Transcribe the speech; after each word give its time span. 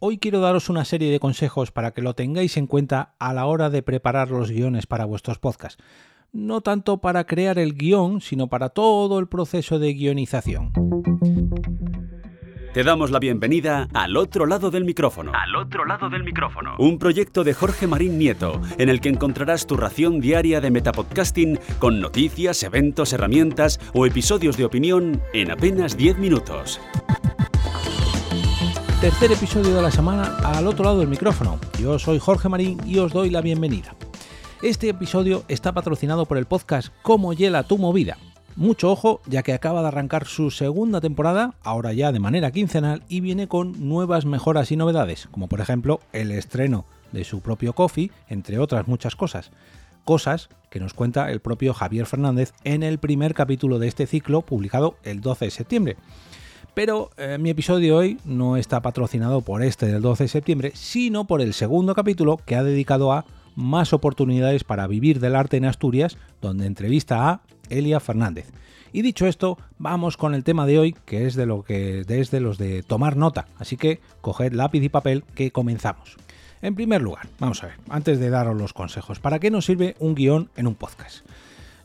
Hoy 0.00 0.18
quiero 0.18 0.38
daros 0.38 0.68
una 0.68 0.84
serie 0.84 1.10
de 1.10 1.18
consejos 1.18 1.72
para 1.72 1.90
que 1.90 2.02
lo 2.02 2.14
tengáis 2.14 2.56
en 2.56 2.68
cuenta 2.68 3.14
a 3.18 3.32
la 3.34 3.46
hora 3.46 3.68
de 3.68 3.82
preparar 3.82 4.30
los 4.30 4.48
guiones 4.48 4.86
para 4.86 5.04
vuestros 5.04 5.40
podcasts. 5.40 5.82
No 6.32 6.60
tanto 6.60 6.98
para 6.98 7.24
crear 7.24 7.58
el 7.58 7.74
guion, 7.74 8.20
sino 8.20 8.46
para 8.46 8.68
todo 8.68 9.18
el 9.18 9.26
proceso 9.26 9.80
de 9.80 9.94
guionización. 9.94 10.70
Te 12.72 12.84
damos 12.84 13.10
la 13.10 13.18
bienvenida 13.18 13.88
al 13.92 14.16
otro 14.16 14.46
lado 14.46 14.70
del 14.70 14.84
micrófono. 14.84 15.32
Al 15.34 15.56
otro 15.56 15.84
lado 15.84 16.08
del 16.08 16.22
micrófono. 16.22 16.76
Un 16.78 17.00
proyecto 17.00 17.42
de 17.42 17.54
Jorge 17.54 17.88
Marín 17.88 18.18
Nieto, 18.18 18.60
en 18.78 18.90
el 18.90 19.00
que 19.00 19.08
encontrarás 19.08 19.66
tu 19.66 19.76
ración 19.76 20.20
diaria 20.20 20.60
de 20.60 20.70
metapodcasting 20.70 21.58
con 21.80 22.00
noticias, 22.00 22.62
eventos, 22.62 23.12
herramientas 23.12 23.80
o 23.94 24.06
episodios 24.06 24.56
de 24.56 24.64
opinión 24.64 25.20
en 25.32 25.50
apenas 25.50 25.96
10 25.96 26.18
minutos. 26.18 26.80
Tercer 29.00 29.30
episodio 29.30 29.76
de 29.76 29.82
la 29.82 29.92
semana 29.92 30.36
al 30.42 30.66
otro 30.66 30.84
lado 30.84 30.98
del 30.98 31.08
micrófono. 31.08 31.60
Yo 31.80 31.98
soy 32.00 32.18
Jorge 32.18 32.48
Marín 32.48 32.78
y 32.84 32.98
os 32.98 33.12
doy 33.12 33.30
la 33.30 33.40
bienvenida. 33.40 33.94
Este 34.60 34.88
episodio 34.88 35.44
está 35.46 35.72
patrocinado 35.72 36.26
por 36.26 36.36
el 36.36 36.46
podcast 36.46 36.88
Cómo 37.02 37.32
hiela 37.32 37.62
tu 37.62 37.78
movida 37.78 38.18
mucho 38.58 38.90
ojo, 38.90 39.20
ya 39.26 39.44
que 39.44 39.52
acaba 39.52 39.82
de 39.82 39.88
arrancar 39.88 40.26
su 40.26 40.50
segunda 40.50 41.00
temporada, 41.00 41.54
ahora 41.62 41.92
ya 41.92 42.10
de 42.10 42.18
manera 42.18 42.50
quincenal, 42.50 43.04
y 43.08 43.20
viene 43.20 43.46
con 43.46 43.88
nuevas 43.88 44.24
mejoras 44.24 44.72
y 44.72 44.76
novedades, 44.76 45.28
como 45.30 45.46
por 45.48 45.60
ejemplo 45.60 46.00
el 46.12 46.32
estreno 46.32 46.84
de 47.12 47.22
su 47.22 47.40
propio 47.40 47.72
coffee, 47.72 48.10
entre 48.28 48.58
otras 48.58 48.88
muchas 48.88 49.14
cosas. 49.14 49.52
Cosas 50.02 50.48
que 50.70 50.80
nos 50.80 50.92
cuenta 50.92 51.30
el 51.30 51.38
propio 51.38 51.72
Javier 51.72 52.06
Fernández 52.06 52.52
en 52.64 52.82
el 52.82 52.98
primer 52.98 53.32
capítulo 53.32 53.78
de 53.78 53.86
este 53.86 54.08
ciclo, 54.08 54.42
publicado 54.42 54.96
el 55.04 55.20
12 55.20 55.44
de 55.44 55.50
septiembre. 55.52 55.96
Pero 56.78 57.10
eh, 57.16 57.38
mi 57.40 57.50
episodio 57.50 57.96
hoy 57.96 58.18
no 58.24 58.56
está 58.56 58.80
patrocinado 58.80 59.40
por 59.40 59.64
este 59.64 59.86
del 59.86 60.00
12 60.00 60.22
de 60.22 60.28
septiembre, 60.28 60.72
sino 60.76 61.26
por 61.26 61.40
el 61.40 61.52
segundo 61.52 61.92
capítulo 61.92 62.36
que 62.46 62.54
ha 62.54 62.62
dedicado 62.62 63.10
a 63.10 63.24
más 63.56 63.92
oportunidades 63.92 64.62
para 64.62 64.86
vivir 64.86 65.18
del 65.18 65.34
arte 65.34 65.56
en 65.56 65.64
Asturias, 65.64 66.18
donde 66.40 66.66
entrevista 66.66 67.28
a 67.28 67.40
Elia 67.68 67.98
Fernández. 67.98 68.52
Y 68.92 69.02
dicho 69.02 69.26
esto, 69.26 69.58
vamos 69.78 70.16
con 70.16 70.36
el 70.36 70.44
tema 70.44 70.66
de 70.66 70.78
hoy, 70.78 70.94
que 71.04 71.26
es 71.26 71.34
de 71.34 71.46
lo 71.46 71.64
que 71.64 72.04
desde 72.06 72.38
los 72.38 72.58
de 72.58 72.84
tomar 72.84 73.16
nota, 73.16 73.48
así 73.58 73.76
que 73.76 73.98
coged 74.20 74.52
lápiz 74.52 74.80
y 74.80 74.88
papel 74.88 75.24
que 75.34 75.50
comenzamos. 75.50 76.16
En 76.62 76.76
primer 76.76 77.02
lugar, 77.02 77.26
vamos 77.40 77.60
a 77.64 77.66
ver, 77.66 77.76
antes 77.88 78.20
de 78.20 78.30
daros 78.30 78.56
los 78.56 78.72
consejos, 78.72 79.18
¿para 79.18 79.40
qué 79.40 79.50
nos 79.50 79.64
sirve 79.64 79.96
un 79.98 80.14
guion 80.14 80.48
en 80.54 80.68
un 80.68 80.76
podcast? 80.76 81.26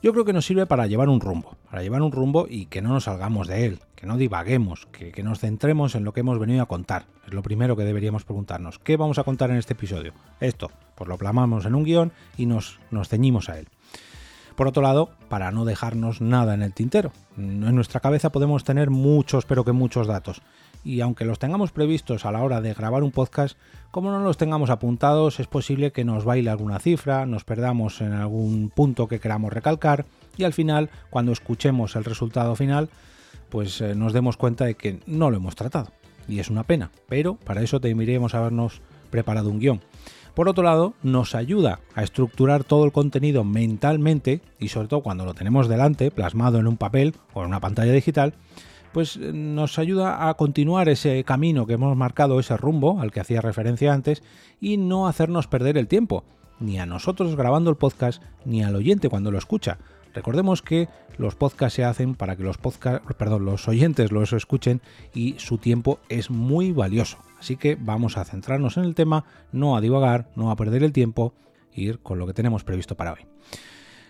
Yo 0.04 0.12
creo 0.12 0.26
que 0.26 0.34
nos 0.34 0.46
sirve 0.46 0.66
para 0.66 0.86
llevar 0.86 1.08
un 1.08 1.22
rumbo, 1.22 1.56
para 1.72 1.82
llevar 1.82 2.02
un 2.02 2.12
rumbo 2.12 2.46
y 2.50 2.66
que 2.66 2.82
no 2.82 2.90
nos 2.90 3.06
salgamos 3.06 3.48
de 3.48 3.66
él, 3.66 3.80
que 3.96 4.06
no 4.06 4.18
divaguemos, 4.18 4.86
que, 4.88 5.14
que, 5.14 5.24
nos 5.24 5.40
centremos 5.40 5.96
en 5.96 6.04
lo 6.04 6.12
que 6.12 6.20
hemos 6.20 6.40
venido 6.40 6.62
a 6.62 6.66
contar. 6.66 7.06
Es 7.26 7.34
lo 7.34 7.42
primero 7.42 7.78
que 7.78 7.86
deberíamos 7.86 8.26
preguntarnos. 8.26 8.80
¿Qué 8.80 8.98
vamos 8.98 9.18
a 9.18 9.24
contar 9.24 9.50
en 9.50 9.56
este 9.56 9.76
episodio? 9.76 10.12
Esto, 10.42 10.72
pues 10.96 11.08
lo 11.08 11.18
plamamos 11.18 11.66
en 11.66 11.74
un 11.74 11.86
guion 11.86 12.12
y 12.38 12.48
nos, 12.48 12.82
nos 12.92 13.08
ceñimos 13.08 13.48
a 13.48 13.60
él. 13.60 13.70
Por 14.56 14.68
otro 14.68 14.84
lado, 14.84 15.10
para 15.30 15.52
no 15.52 15.66
dejarnos 15.66 16.22
nada 16.22 16.54
en 16.54 16.62
el 16.62 16.74
tintero. 16.74 17.12
En 17.38 17.60
nuestra 17.76 18.00
cabeza 18.00 18.32
podemos 18.32 18.64
tener 18.64 18.90
muchos, 18.90 19.46
pero 19.46 19.64
que 19.64 19.72
muchos 19.72 20.08
datos 20.08 20.42
y 20.84 21.02
aunque 21.02 21.26
los 21.26 21.40
tengamos 21.40 21.72
previstos 21.72 22.26
a 22.26 22.32
la 22.32 22.44
hora 22.44 22.62
de 22.62 22.74
grabar 22.74 23.04
un 23.04 23.12
podcast, 23.12 23.58
como 23.92 24.12
no 24.12 24.20
los 24.20 24.38
tengamos 24.38 24.70
apuntados, 24.70 25.40
es 25.40 25.48
posible 25.48 25.92
que 25.92 26.04
nos 26.04 26.26
baile 26.26 26.50
alguna 26.50 26.80
cifra, 26.80 27.26
nos 27.26 27.44
perdamos 27.44 28.02
en 28.02 28.14
algún 28.14 28.70
punto 28.70 29.08
que 29.08 29.20
queramos 29.20 29.54
recalcar 29.54 30.06
y 30.38 30.44
al 30.44 30.54
final, 30.54 30.90
cuando 31.10 31.32
escuchemos 31.32 31.96
el 31.96 32.04
resultado 32.04 32.56
final, 32.56 32.90
pues 33.50 33.82
eh, 33.82 33.96
nos 33.96 34.14
demos 34.14 34.36
cuenta 34.36 34.66
de 34.66 34.76
que 34.76 35.00
no 35.06 35.30
lo 35.30 35.38
hemos 35.38 35.56
tratado. 35.56 35.92
Y 36.28 36.40
es 36.40 36.50
una 36.50 36.64
pena, 36.64 36.90
pero 37.08 37.36
para 37.36 37.62
eso 37.62 37.80
deberíamos 37.80 38.34
habernos 38.34 38.82
preparado 39.10 39.50
un 39.50 39.60
guion. 39.60 39.82
Por 40.34 40.50
otro 40.50 40.64
lado, 40.64 40.94
nos 41.04 41.36
ayuda 41.36 41.80
a 41.94 42.02
estructurar 42.02 42.64
todo 42.64 42.86
el 42.86 42.92
contenido 42.92 43.44
mentalmente 43.44 44.42
y 44.60 44.70
sobre 44.70 44.88
todo 44.88 45.02
cuando 45.02 45.26
lo 45.26 45.36
tenemos 45.36 45.68
delante, 45.68 46.10
plasmado 46.10 46.58
en 46.58 46.68
un 46.68 46.78
papel 46.78 47.14
o 47.34 47.42
en 47.42 47.48
una 47.48 47.60
pantalla 47.60 47.92
digital, 47.92 48.34
pues 48.94 49.18
eh, 49.18 49.32
nos 49.32 49.78
ayuda 49.78 50.28
a 50.28 50.34
continuar 50.34 50.90
ese 50.90 51.24
camino 51.24 51.68
que 51.68 51.74
hemos 51.74 51.96
marcado, 51.96 52.40
ese 52.40 52.58
rumbo 52.58 53.00
al 53.00 53.12
que 53.12 53.20
hacía 53.20 53.42
referencia 53.42 53.94
antes, 53.94 54.24
y 54.60 54.78
no 54.78 55.08
hacernos 55.08 55.48
perder 55.48 55.78
el 55.78 55.88
tiempo, 55.88 56.24
ni 56.60 56.80
a 56.80 56.88
nosotros 56.88 57.36
grabando 57.36 57.70
el 57.70 57.78
podcast, 57.78 58.24
ni 58.44 58.64
al 58.64 58.76
oyente 58.76 59.10
cuando 59.10 59.30
lo 59.30 59.38
escucha. 59.38 59.78
Recordemos 60.16 60.62
que 60.62 60.90
los 61.18 61.36
podcasts 61.36 61.76
se 61.76 61.84
hacen 61.84 62.16
para 62.16 62.36
que 62.36 62.44
los 62.44 62.58
podcast, 62.58 63.04
perdón, 63.18 63.46
los 63.46 63.68
oyentes 63.68 64.12
los 64.12 64.34
escuchen 64.34 64.82
y 65.14 65.36
su 65.38 65.58
tiempo 65.58 66.00
es 66.10 66.30
muy 66.30 66.72
valioso. 66.72 67.18
Así 67.44 67.58
que 67.58 67.76
vamos 67.78 68.18
a 68.18 68.24
centrarnos 68.24 68.78
en 68.78 68.86
el 68.86 68.96
tema, 68.96 69.26
no 69.52 69.76
a 69.76 69.82
divagar, 69.82 70.30
no 70.38 70.50
a 70.50 70.56
perder 70.56 70.82
el 70.82 70.94
tiempo, 70.94 71.34
ir 71.74 72.00
con 72.00 72.18
lo 72.18 72.26
que 72.26 72.34
tenemos 72.34 72.64
previsto 72.64 72.96
para 72.96 73.12
hoy. 73.12 73.20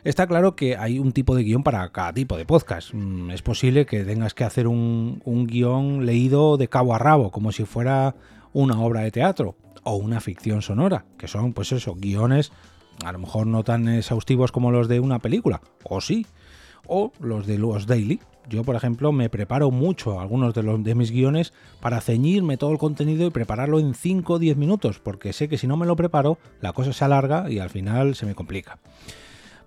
Está 0.04 0.28
claro 0.28 0.56
que 0.56 0.78
hay 0.78 1.00
un 1.00 1.14
tipo 1.14 1.36
de 1.36 1.42
guion 1.42 1.64
para 1.64 1.92
cada 1.92 2.14
tipo 2.14 2.38
de 2.38 2.46
podcast. 2.46 2.94
Mm, 2.94 3.32
es 3.32 3.42
posible 3.42 3.88
que 3.88 4.04
tengas 4.04 4.36
que 4.36 4.44
hacer 4.44 4.68
un, 4.68 5.20
guion 5.48 6.06
leído 6.06 6.58
de 6.58 6.68
cabo 6.68 6.94
a 6.94 7.00
rabo, 7.00 7.32
como 7.32 7.52
si 7.52 7.66
fuera 7.66 8.14
una 8.54 8.80
obra 8.80 9.02
de 9.02 9.10
teatro 9.10 9.56
o 9.82 9.96
una 9.96 10.22
ficción 10.22 10.62
sonora, 10.62 11.06
que 11.18 11.28
son, 11.28 11.54
pues 11.54 11.72
eso, 11.72 11.96
guiones 11.96 12.52
a 13.04 13.12
lo 13.14 13.18
mejor 13.18 13.48
no 13.48 13.64
tan 13.64 13.88
exhaustivos 13.88 14.52
como 14.52 14.70
los 14.70 14.88
de 14.88 15.00
una 15.00 15.18
película, 15.18 15.60
o 15.82 16.02
sí, 16.02 16.28
o 16.88 17.12
los 17.20 17.48
de 17.48 17.58
los 17.58 17.88
daily. 17.88 18.20
Yo, 18.50 18.64
por 18.64 18.76
ejemplo, 18.76 19.12
me 19.12 19.30
preparo 19.30 19.72
mucho 19.72 20.20
algunos 20.20 20.54
de, 20.54 20.64
los, 20.64 20.84
de 20.84 20.96
mis 20.96 21.12
guiones 21.12 21.54
para 21.80 22.02
ceñirme 22.02 22.58
todo 22.58 22.72
el 22.72 22.78
contenido 22.78 23.26
y 23.26 23.32
prepararlo 23.32 23.80
en 23.80 23.94
5 23.94 24.34
o 24.34 24.40
10 24.40 24.58
minutos, 24.58 25.00
porque 25.00 25.32
sé 25.32 25.48
que 25.48 25.58
si 25.58 25.66
no 25.66 25.78
me 25.78 25.86
lo 25.86 25.96
preparo, 25.96 26.38
la 26.60 26.74
cosa 26.74 26.92
se 26.92 27.06
alarga 27.06 27.50
y 27.50 27.60
al 27.60 27.70
final 27.70 28.16
se 28.16 28.26
me 28.26 28.36
complica. 28.36 28.80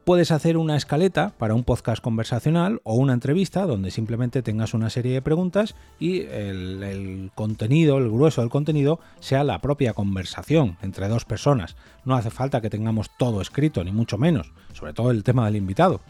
Puedes 0.06 0.31
hacer 0.31 0.56
una 0.56 0.76
escaleta 0.76 1.32
para 1.37 1.55
un 1.55 1.65
podcast 1.65 2.00
conversacional 2.00 2.81
o 2.84 2.94
una 2.94 3.12
entrevista 3.12 3.66
donde 3.66 3.91
simplemente 3.91 4.41
tengas 4.41 4.72
una 4.72 4.88
serie 4.88 5.15
de 5.15 5.21
preguntas 5.21 5.75
y 5.99 6.21
el, 6.21 7.32
contenido, 7.34 7.99
el 7.99 8.09
grueso 8.09 8.41
del 8.41 8.49
contenido, 8.49 9.00
sea 9.19 9.43
la 9.43 9.60
propia 9.60 9.94
conversación 9.94 10.76
entre 10.81 11.09
dos 11.09 11.25
personas. 11.25 11.75
No 12.05 12.15
hace 12.15 12.31
falta 12.31 12.60
que 12.60 12.71
tengamos 12.71 13.10
todo 13.19 13.41
escrito, 13.41 13.82
ni 13.82 13.91
mucho 13.91 14.16
menos, 14.16 14.53
sobre 14.75 14.93
todo 14.93 15.10
el 15.10 15.25
tema 15.25 15.44
del 15.47 15.56
invitado. 15.56 16.00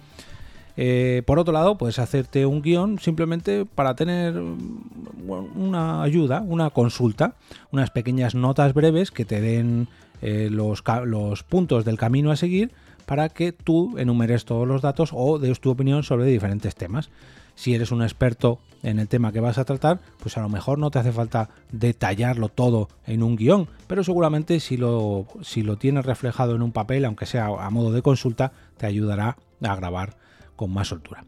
Eh, 0.76 1.22
por 1.26 1.38
otro 1.38 1.52
lado, 1.52 1.78
puedes 1.78 1.98
hacerte 1.98 2.44
un 2.44 2.60
guion 2.62 2.98
simplemente 2.98 3.64
para 3.64 3.96
tener 3.96 4.34
una 4.38 6.02
ayuda, 6.02 6.42
una 6.46 6.70
consulta, 6.70 7.34
unas 7.72 7.90
pequeñas 7.90 8.34
notas 8.34 8.74
breves 8.74 9.10
que 9.10 9.24
te 9.24 9.40
den 9.40 9.88
eh, 10.22 10.48
los, 10.50 10.82
puntos 11.42 11.84
del 11.84 11.98
camino 11.98 12.30
a 12.30 12.36
seguir 12.36 12.72
para 13.06 13.28
que 13.28 13.52
tú 13.52 13.96
enumeres 13.98 14.44
todos 14.44 14.66
los 14.66 14.82
datos 14.82 15.10
o 15.12 15.38
des 15.38 15.60
tu 15.60 15.70
opinión 15.70 16.02
sobre 16.02 16.26
diferentes 16.26 16.74
temas. 16.74 17.08
Si 17.54 17.74
eres 17.74 17.90
un 17.90 18.02
experto 18.02 18.58
en 18.82 18.98
el 18.98 19.08
tema 19.08 19.32
que 19.32 19.40
vas 19.40 19.56
a 19.56 19.64
tratar, 19.64 20.00
pues 20.18 20.36
a 20.36 20.42
lo 20.42 20.50
mejor 20.50 20.78
no 20.78 20.90
te 20.90 20.98
hace 20.98 21.12
falta 21.12 21.48
detallarlo 21.72 22.50
todo 22.50 22.90
en 23.06 23.22
un 23.22 23.36
guion, 23.36 23.68
pero 23.86 24.04
seguramente 24.04 24.60
si 24.60 24.76
lo 24.76 25.26
tienes 25.78 26.04
reflejado 26.04 26.54
en 26.54 26.60
un 26.60 26.72
papel, 26.72 27.06
aunque 27.06 27.24
sea 27.24 27.46
a 27.46 27.70
modo 27.70 27.92
de 27.92 28.02
consulta, 28.02 28.52
te 28.76 28.84
ayudará 28.84 29.38
a 29.62 29.76
grabar 29.76 30.25
con 30.56 30.72
más 30.72 30.88
soltura. 30.88 31.24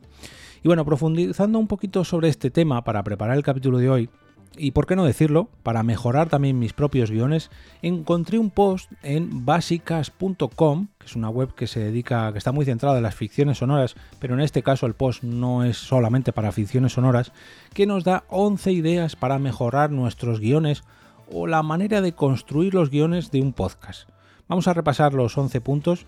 Y 0.63 0.69
bueno, 0.69 0.85
profundizando 0.85 1.59
un 1.59 1.69
poquito 1.69 2.05
sobre 2.05 2.29
este 2.29 2.51
tema 2.51 2.83
para 2.83 3.03
preparar 3.05 3.37
el 3.37 3.45
capítulo 3.45 3.79
de 3.79 3.91
hoy, 3.91 4.11
y 4.57 4.73
por 4.73 4.87
qué 4.87 4.97
no 4.97 5.05
decirlo, 5.05 5.49
para 5.63 5.83
mejorar 5.83 6.29
también 6.29 6.59
mis 6.59 6.73
propios 6.73 7.11
guiones, 7.11 7.51
encontré 7.83 8.39
un 8.39 8.51
post 8.51 8.91
en 9.03 9.45
básicas.com, 9.45 10.89
que 10.99 11.07
es 11.07 11.15
una 11.15 11.31
web 11.31 11.55
que 11.55 11.67
se 11.67 11.81
dedica, 11.81 12.33
que 12.33 12.39
está 12.39 12.51
muy 12.51 12.65
centrada 12.65 12.97
en 12.97 13.05
las 13.05 13.15
ficciones 13.15 13.59
sonoras, 13.59 13.95
pero 14.19 14.35
en 14.35 14.41
este 14.41 14.63
caso 14.63 14.87
el 14.87 14.95
post 14.95 15.23
no 15.23 15.65
es 15.65 15.77
solamente 15.77 16.33
para 16.33 16.53
ficciones 16.53 16.95
sonoras, 16.95 17.33
que 17.73 17.87
nos 17.87 18.05
da 18.05 18.25
11 18.29 18.73
ideas 18.73 19.17
para 19.17 19.39
mejorar 19.39 19.91
nuestros 19.91 20.41
guiones 20.41 20.83
o 21.31 21.47
la 21.47 21.63
manera 21.63 22.01
de 22.01 22.13
construir 22.13 22.75
los 22.75 22.91
guiones 22.91 23.31
de 23.31 23.43
un 23.43 23.53
podcast. 23.53 24.09
Vamos 24.49 24.67
a 24.67 24.75
repasar 24.75 25.13
los 25.13 25.37
11 25.37 25.61
puntos 25.61 26.07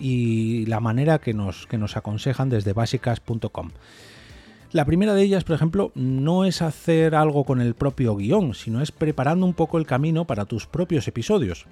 y 0.00 0.66
la 0.66 0.80
manera 0.80 1.18
que 1.18 1.34
nos, 1.34 1.66
que 1.66 1.78
nos 1.78 1.96
aconsejan 1.96 2.48
desde 2.48 2.72
básicas.com. 2.72 3.70
La 4.72 4.84
primera 4.84 5.14
de 5.14 5.22
ellas, 5.22 5.44
por 5.44 5.54
ejemplo, 5.54 5.92
no 5.94 6.44
es 6.44 6.60
hacer 6.60 7.14
algo 7.14 7.44
con 7.44 7.60
el 7.60 7.74
propio 7.74 8.16
guion, 8.16 8.52
sino 8.54 8.82
es 8.82 8.92
preparando 8.92 9.46
un 9.46 9.54
poco 9.54 9.78
el 9.78 9.86
camino 9.86 10.26
para 10.26 10.44
tus 10.44 10.66
propios 10.66 11.06
episodios. 11.08 11.66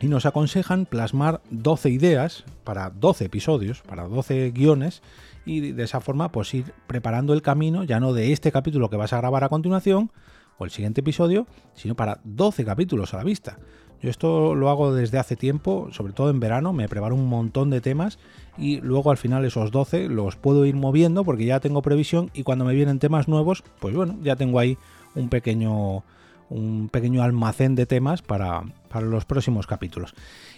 Y 0.00 0.08
nos 0.08 0.26
aconsejan 0.26 0.86
plasmar 0.86 1.40
12 1.50 1.90
ideas 1.90 2.44
para 2.62 2.90
12 2.90 3.24
episodios, 3.24 3.80
para 3.82 4.04
12 4.04 4.50
guiones, 4.50 5.02
y 5.46 5.72
de 5.72 5.82
esa 5.82 6.00
forma 6.00 6.30
pues 6.30 6.52
ir 6.54 6.72
preparando 6.86 7.32
el 7.32 7.42
camino 7.42 7.84
ya 7.84 8.00
no 8.00 8.12
de 8.12 8.32
este 8.32 8.52
capítulo 8.52 8.90
que 8.90 8.96
vas 8.96 9.12
a 9.12 9.18
grabar 9.18 9.44
a 9.44 9.48
continuación 9.48 10.10
o 10.58 10.64
el 10.64 10.70
siguiente 10.70 11.00
episodio, 11.00 11.46
sino 11.74 11.94
para 11.94 12.20
12 12.24 12.64
capítulos 12.64 13.14
a 13.14 13.18
la 13.18 13.24
vista. 13.24 13.58
Yo 14.02 14.10
esto 14.10 14.54
lo 14.54 14.68
hago 14.68 14.94
desde 14.94 15.18
hace 15.18 15.36
tiempo, 15.36 15.88
sobre 15.92 16.12
todo 16.12 16.30
en 16.30 16.40
verano, 16.40 16.72
me 16.72 16.88
preparo 16.88 17.14
un 17.14 17.28
montón 17.28 17.70
de 17.70 17.80
temas 17.80 18.18
y 18.58 18.80
luego 18.80 19.10
al 19.10 19.16
final 19.16 19.44
esos 19.44 19.70
12 19.70 20.08
los 20.08 20.36
puedo 20.36 20.66
ir 20.66 20.74
moviendo 20.74 21.24
porque 21.24 21.46
ya 21.46 21.60
tengo 21.60 21.82
previsión 21.82 22.30
y 22.34 22.42
cuando 22.42 22.64
me 22.64 22.74
vienen 22.74 22.98
temas 22.98 23.28
nuevos, 23.28 23.64
pues 23.80 23.94
bueno, 23.94 24.16
ya 24.22 24.36
tengo 24.36 24.58
ahí 24.58 24.76
un 25.14 25.28
pequeño 25.28 26.04
un 26.50 26.88
pequeño 26.90 27.22
almacén 27.22 27.74
de 27.74 27.86
temas 27.86 28.22
para, 28.22 28.62
para 28.88 29.06
los 29.06 29.24
próximos 29.24 29.66
capítulos. 29.66 30.14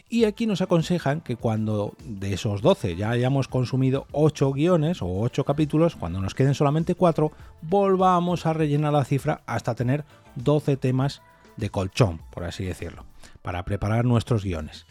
Y 0.08 0.24
aquí 0.24 0.46
nos 0.46 0.60
aconsejan 0.60 1.20
que 1.20 1.36
cuando 1.36 1.94
de 2.04 2.32
esos 2.32 2.62
12 2.62 2.96
ya 2.96 3.10
hayamos 3.10 3.48
consumido 3.48 4.06
8 4.12 4.52
guiones 4.52 5.02
o 5.02 5.20
8 5.20 5.44
capítulos, 5.44 5.96
cuando 5.96 6.20
nos 6.20 6.34
queden 6.34 6.54
solamente 6.54 6.94
4, 6.94 7.32
volvamos 7.62 8.46
a 8.46 8.52
rellenar 8.52 8.92
la 8.92 9.04
cifra 9.04 9.42
hasta 9.46 9.74
tener 9.74 10.04
12 10.36 10.76
temas 10.76 11.22
de 11.56 11.70
colchón, 11.70 12.20
por 12.30 12.44
así 12.44 12.64
decirlo, 12.64 13.04
para 13.46 13.64
preparar 13.64 14.04
nuestros 14.04 14.42
guiones. 14.42 14.86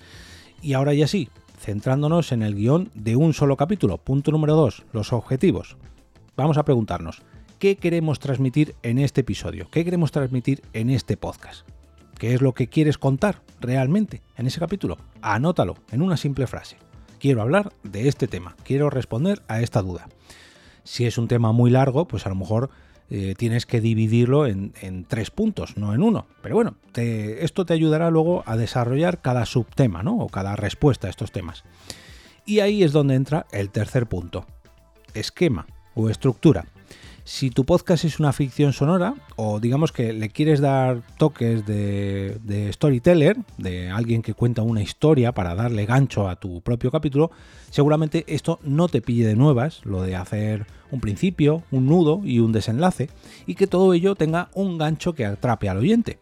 Y 0.61 0.75
ahora 0.75 0.93
ya 0.93 1.07
sí, 1.07 1.27
centrándonos 1.59 2.31
en 2.31 2.41
el 2.41 2.55
guion 2.55 2.89
de 2.93 3.17
un 3.17 3.33
solo 3.33 3.57
capítulo. 3.57 3.97
Punto 3.97 4.31
número 4.31 4.55
2, 4.55 4.85
los 4.93 5.11
objetivos. 5.11 5.75
Vamos 6.37 6.57
a 6.57 6.63
preguntarnos, 6.63 7.21
¿qué 7.59 7.75
queremos 7.75 8.19
transmitir 8.19 8.73
en 8.81 8.97
este 8.97 9.21
episodio? 9.21 9.67
¿Qué 9.69 9.83
queremos 9.83 10.13
transmitir 10.13 10.61
en 10.71 10.89
este 10.89 11.17
podcast? 11.17 11.67
¿Qué 12.17 12.33
es 12.33 12.41
lo 12.41 12.53
que 12.53 12.69
quieres 12.69 12.97
contar 12.97 13.41
realmente 13.59 14.21
en 14.37 14.47
ese 14.47 14.61
capítulo? 14.61 14.97
Anótalo 15.21 15.75
en 15.91 16.01
una 16.01 16.15
simple 16.15 16.47
frase. 16.47 16.77
Quiero 17.19 17.41
hablar 17.41 17.73
de 17.83 18.07
este 18.07 18.29
tema, 18.29 18.55
quiero 18.63 18.89
responder 18.89 19.41
a 19.49 19.59
esta 19.59 19.81
duda. 19.81 20.07
Si 20.85 21.05
es 21.05 21.17
un 21.17 21.27
tema 21.27 21.51
muy 21.51 21.71
largo, 21.71 22.07
pues 22.07 22.25
a 22.25 22.29
lo 22.29 22.35
mejor 22.35 22.69
eh, 23.09 23.35
tienes 23.37 23.65
que 23.65 23.81
dividirlo 23.81 24.47
en, 24.47 24.73
tres 25.07 25.31
puntos, 25.31 25.77
no 25.77 25.93
en 25.93 26.01
uno. 26.01 26.27
Pero 26.41 26.55
bueno, 26.55 26.75
esto 26.95 27.65
te 27.65 27.73
ayudará 27.73 28.09
luego 28.09 28.43
a 28.45 28.57
desarrollar 28.57 29.21
cada 29.21 29.45
subtema, 29.45 30.03
¿no? 30.03 30.17
O 30.17 30.29
cada 30.29 30.55
respuesta 30.55 31.07
a 31.07 31.09
estos 31.09 31.31
temas. 31.31 31.63
Y 32.45 32.59
ahí 32.59 32.83
es 32.83 32.91
donde 32.91 33.15
entra 33.15 33.45
el 33.51 33.69
tercer 33.69 34.07
punto. 34.07 34.45
Esquema 35.13 35.67
o 35.93 36.09
estructura. 36.09 36.65
Si 37.27 37.50
tu 37.50 37.66
podcast 37.66 38.06
es 38.06 38.19
una 38.19 38.33
ficción 38.33 38.72
sonora 38.72 39.16
o 39.36 39.60
digamos 39.60 39.92
que 39.92 40.13
le 40.13 40.30
quieres 40.30 40.62
dar 40.62 41.01
toques 41.18 41.66
de, 41.66 42.69
storyteller, 42.72 43.38
de 43.57 43.89
alguien 43.89 44.22
que 44.22 44.36
cuenta 44.36 44.62
una 44.62 44.83
historia 44.83 45.31
para 45.31 45.56
darle 45.56 45.88
gancho 45.88 46.30
a 46.30 46.36
tu 46.36 46.62
propio 46.62 46.92
capítulo, 46.92 47.31
seguramente 47.72 48.25
esto 48.27 48.60
no 48.62 48.88
te 48.89 49.01
pille 49.01 49.25
de 49.25 49.36
nuevas, 49.36 49.81
lo 49.86 50.04
de 50.04 50.16
hacer 50.16 50.68
un 50.92 51.01
principio, 51.01 51.63
un 51.72 51.88
nudo 51.88 52.22
y 52.24 52.38
un 52.38 52.51
desenlace, 52.51 53.10
y 53.48 53.56
que 53.56 53.66
todo 53.66 53.95
ello 53.95 54.13
tenga 54.13 54.50
un 54.54 54.77
gancho 54.77 55.13
que 55.13 55.25
atrape 55.25 55.68
al 55.68 55.80
oyente. 55.80 56.19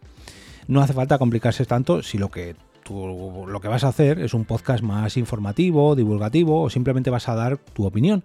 No 0.68 0.80
hace 0.80 0.94
falta 0.94 1.18
complicarse 1.18 1.66
tanto 1.66 2.02
si 2.02 2.16
lo 2.16 2.30
que 2.30 2.56
lo 2.88 3.60
que 3.60 3.68
vas 3.68 3.84
a 3.84 3.88
hacer 3.88 4.20
es 4.20 4.32
un 4.32 4.46
podcast 4.46 4.82
más 4.82 5.18
informativo, 5.18 5.96
divulgativo 5.96 6.62
o 6.62 6.70
simplemente 6.70 7.10
vas 7.10 7.28
a 7.28 7.34
dar 7.34 7.58
tu 7.58 7.84
opinión 7.84 8.24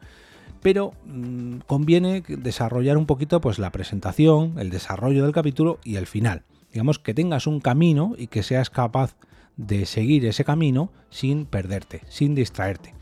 pero 0.62 0.94
mm, 1.06 1.60
conviene 1.68 2.24
desarrollar 2.28 2.98
un 2.98 3.06
poquito 3.06 3.42
pues 3.42 3.60
la 3.60 3.72
presentación, 3.72 4.56
el 4.60 4.70
desarrollo 4.70 5.24
del 5.24 5.34
capítulo 5.34 5.80
y 5.84 5.96
el 5.96 6.08
final. 6.08 6.44
Digamos 6.72 7.00
que 7.00 7.14
tengas 7.14 7.48
un 7.48 7.60
camino 7.60 8.14
y 8.18 8.28
que 8.28 8.44
seas 8.44 8.70
capaz 8.70 9.16
de 9.58 9.86
seguir 9.86 10.26
ese 10.26 10.46
camino 10.46 10.92
sin 11.10 11.46
perderte, 11.46 12.02
sin 12.08 12.36
distraerte. 12.36 12.94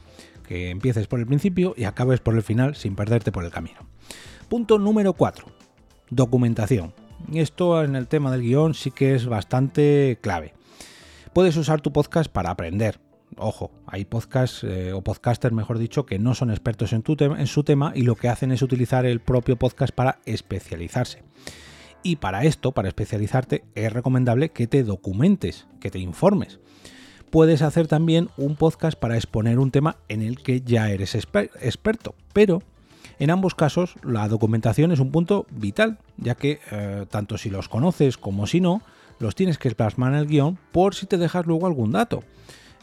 Que 0.47 0.69
empieces 0.69 1.07
por 1.07 1.19
el 1.19 1.27
principio 1.27 1.73
y 1.75 1.83
acabes 1.83 2.19
por 2.19 2.35
el 2.35 2.43
final 2.43 2.75
sin 2.75 2.95
perderte 2.95 3.31
por 3.31 3.43
el 3.43 3.51
camino. 3.51 3.79
Punto 4.47 4.79
número 4.79 5.13
4. 5.13 5.45
Documentación. 6.09 6.93
Esto 7.33 7.83
en 7.83 7.95
el 7.95 8.07
tema 8.07 8.31
del 8.31 8.41
guion 8.41 8.73
sí 8.73 8.91
que 8.91 9.13
es 9.13 9.25
bastante 9.25 10.17
clave. 10.21 10.53
Puedes 11.33 11.57
usar 11.57 11.81
tu 11.81 11.91
podcast 11.91 12.31
para 12.31 12.49
aprender, 12.49 12.99
ojo, 13.37 13.71
hay 13.85 14.05
podcasts 14.05 14.63
eh, 14.63 14.93
o 14.93 15.01
podcasters, 15.01 15.53
mejor 15.53 15.77
dicho, 15.77 16.05
que 16.05 16.19
no 16.19 16.35
son 16.35 16.49
expertos 16.49 16.93
en, 16.93 17.03
en 17.19 17.47
su 17.47 17.63
tema 17.63 17.91
y 17.95 18.03
lo 18.03 18.15
que 18.15 18.29
hacen 18.29 18.51
es 18.51 18.61
utilizar 18.61 19.05
el 19.05 19.19
propio 19.19 19.55
podcast 19.55 19.93
para 19.93 20.19
especializarse. 20.25 21.23
Y 22.03 22.17
para 22.17 22.43
esto, 22.43 22.71
para 22.71 22.87
especializarte, 22.87 23.63
es 23.75 23.91
recomendable 23.91 24.49
que 24.49 24.67
te 24.67 24.83
documentes, 24.83 25.67
que 25.79 25.91
te 25.91 25.99
informes. 25.99 26.59
Puedes 27.29 27.61
hacer 27.61 27.87
también 27.87 28.29
un 28.37 28.55
podcast 28.55 28.97
para 28.97 29.15
exponer 29.15 29.59
un 29.59 29.71
tema 29.71 29.97
en 30.07 30.21
el 30.21 30.41
que 30.41 30.61
ya 30.61 30.89
eres 30.89 31.15
experto, 31.15 32.15
pero 32.31 32.61
en 33.19 33.31
ambos 33.31 33.55
casos 33.55 33.95
la 34.03 34.27
documentación 34.27 34.91
es 34.91 34.99
un 34.99 35.11
punto 35.11 35.45
vital, 35.49 35.97
ya 36.17 36.35
que 36.35 36.59
eh, 36.71 37.05
tanto 37.09 37.37
si 37.37 37.49
los 37.49 37.67
conoces 37.67 38.17
como 38.17 38.47
si 38.47 38.61
no, 38.61 38.81
los 39.19 39.35
tienes 39.35 39.57
que 39.57 39.71
plasmar 39.71 40.13
en 40.13 40.19
el 40.19 40.27
guion 40.27 40.57
por 40.71 40.95
si 40.95 41.07
te 41.07 41.17
dejas 41.17 41.45
luego 41.45 41.65
algún 41.65 41.91
dato. 41.91 42.23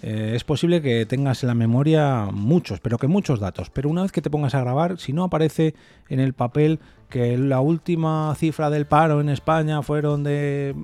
Eh, 0.02 0.32
es 0.34 0.44
posible 0.44 0.82
que 0.82 1.06
tengas 1.06 1.42
en 1.42 1.48
la 1.48 1.54
memoria 1.54 2.28
muchos, 2.32 2.80
pero 2.80 2.98
que 2.98 3.06
muchos 3.06 3.40
datos. 3.40 3.70
Pero 3.70 3.88
una 3.88 4.02
vez 4.02 4.12
que 4.12 4.20
te 4.20 4.30
pongas 4.30 4.54
a 4.54 4.60
grabar, 4.60 4.98
si 4.98 5.12
no 5.12 5.24
aparece 5.24 5.74
en 6.08 6.20
el 6.20 6.34
papel 6.34 6.78
que 7.08 7.38
la 7.38 7.60
última 7.60 8.34
cifra 8.36 8.70
del 8.70 8.86
paro 8.86 9.20
en 9.20 9.28
España 9.28 9.82
fueron 9.82 10.24
de, 10.24 10.74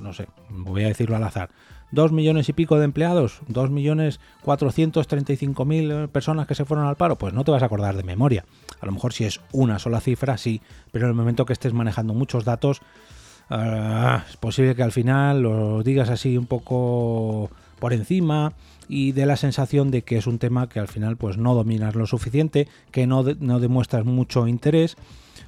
no 0.00 0.12
sé, 0.12 0.28
voy 0.48 0.84
a 0.84 0.88
decirlo 0.88 1.16
al 1.16 1.24
azar, 1.24 1.50
dos 1.90 2.12
millones 2.12 2.48
y 2.48 2.52
pico 2.52 2.78
de 2.78 2.84
empleados, 2.84 3.40
dos 3.48 3.70
millones 3.70 4.20
cuatrocientos 4.42 5.08
treinta 5.08 5.32
y 5.32 5.36
cinco 5.36 5.64
mil 5.64 6.08
personas 6.08 6.46
que 6.46 6.54
se 6.54 6.64
fueron 6.64 6.86
al 6.86 6.96
paro, 6.96 7.16
pues 7.16 7.34
no 7.34 7.44
te 7.44 7.50
vas 7.50 7.62
a 7.62 7.66
acordar 7.66 7.96
de 7.96 8.02
memoria. 8.04 8.44
A 8.80 8.86
lo 8.86 8.92
mejor 8.92 9.12
si 9.12 9.24
es 9.24 9.40
una 9.52 9.78
sola 9.78 10.00
cifra, 10.00 10.36
sí, 10.38 10.60
pero 10.92 11.06
en 11.06 11.10
el 11.10 11.16
momento 11.16 11.44
que 11.44 11.52
estés 11.52 11.72
manejando 11.72 12.14
muchos 12.14 12.44
datos, 12.44 12.80
ah, 13.50 14.24
es 14.28 14.36
posible 14.36 14.74
que 14.74 14.82
al 14.82 14.92
final 14.92 15.42
los 15.42 15.84
digas 15.84 16.08
así 16.08 16.38
un 16.38 16.46
poco 16.46 17.50
por 17.84 17.92
encima 17.92 18.54
y 18.88 19.12
de 19.12 19.26
la 19.26 19.36
sensación 19.36 19.90
de 19.90 20.00
que 20.00 20.16
es 20.16 20.26
un 20.26 20.38
tema 20.38 20.70
que 20.70 20.80
al 20.80 20.88
final 20.88 21.18
pues 21.18 21.36
no 21.36 21.54
dominas 21.54 21.94
lo 21.94 22.06
suficiente, 22.06 22.66
que 22.90 23.06
no, 23.06 23.22
no 23.40 23.60
demuestras 23.60 24.06
mucho 24.06 24.48
interés 24.48 24.96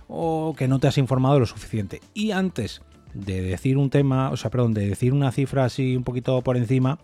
o 0.06 0.54
que 0.54 0.68
no 0.68 0.78
te 0.78 0.86
has 0.86 0.98
informado 0.98 1.40
lo 1.40 1.46
suficiente. 1.46 2.02
Y 2.12 2.32
antes 2.32 2.82
de 3.14 3.40
decir 3.40 3.78
un 3.78 3.88
tema, 3.88 4.28
o 4.28 4.36
sea, 4.36 4.50
perdón, 4.50 4.74
de 4.74 4.86
decir 4.86 5.14
una 5.14 5.32
cifra 5.32 5.64
así 5.64 5.96
un 5.96 6.04
poquito 6.04 6.42
por 6.42 6.58
encima, 6.58 6.98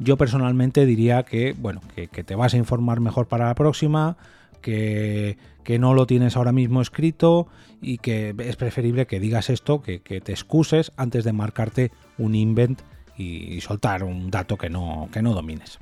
yo 0.00 0.16
personalmente 0.16 0.84
diría 0.84 1.22
que, 1.22 1.54
bueno, 1.56 1.80
que, 1.94 2.08
te 2.08 2.34
vas 2.34 2.54
a 2.54 2.56
informar 2.56 2.98
mejor 2.98 3.28
para 3.28 3.46
la 3.46 3.54
próxima, 3.54 4.16
que, 4.62 5.38
que, 5.62 5.78
no 5.78 5.94
lo 5.94 6.08
tienes 6.08 6.36
ahora 6.36 6.50
mismo 6.50 6.82
escrito 6.82 7.46
y 7.80 7.98
que 7.98 8.34
es 8.36 8.56
preferible 8.56 9.06
que 9.06 9.20
digas 9.20 9.48
esto, 9.48 9.80
que, 9.80 10.00
que 10.00 10.20
te 10.20 10.32
excuses 10.32 10.90
antes 10.96 11.22
de 11.22 11.32
marcarte 11.32 11.92
un 12.18 12.34
invent 12.34 12.82
y 13.16 13.60
soltar 13.60 14.04
un 14.04 14.30
dato 14.30 14.56
que 14.56 14.70
no, 14.70 15.08
que 15.12 15.22
no 15.22 15.32
domines. 15.34 15.78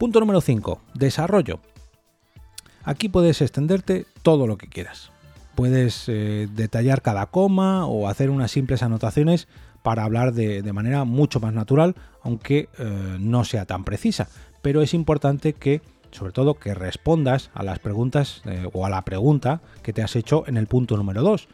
Punto 0.00 0.18
número 0.18 0.40
5. 0.40 0.80
Desarrollo. 0.94 1.60
Aquí 2.84 3.08
puedes 3.10 3.42
extenderte 3.42 4.06
todo 4.22 4.46
lo 4.46 4.56
que 4.56 4.68
quieras. 4.68 5.10
Puedes 5.54 6.04
eh, 6.08 6.48
detallar 6.50 7.02
cada 7.02 7.26
coma 7.26 7.84
o 7.86 8.08
hacer 8.08 8.30
unas 8.30 8.50
simples 8.50 8.82
anotaciones 8.82 9.48
para 9.82 10.04
hablar 10.04 10.32
de, 10.32 10.62
manera 10.72 11.04
mucho 11.04 11.40
más 11.40 11.52
natural, 11.52 11.96
aunque 12.22 12.68
eh, 12.78 13.16
no 13.20 13.44
sea 13.44 13.66
tan 13.66 13.84
precisa. 13.84 14.28
Pero 14.62 14.80
es 14.80 14.94
importante 14.94 15.52
que, 15.52 15.82
sobre 16.12 16.32
todo, 16.32 16.54
que 16.54 16.74
respondas 16.74 17.50
a 17.52 17.62
las 17.62 17.78
preguntas 17.78 18.42
eh, 18.46 18.66
o 18.72 18.86
a 18.86 18.90
la 18.90 19.04
pregunta 19.04 19.60
que 19.82 19.92
te 19.92 20.02
has 20.02 20.16
hecho 20.16 20.44
en 20.46 20.56
el 20.56 20.66
punto 20.66 20.96
número 20.96 21.22
2. 21.22 21.48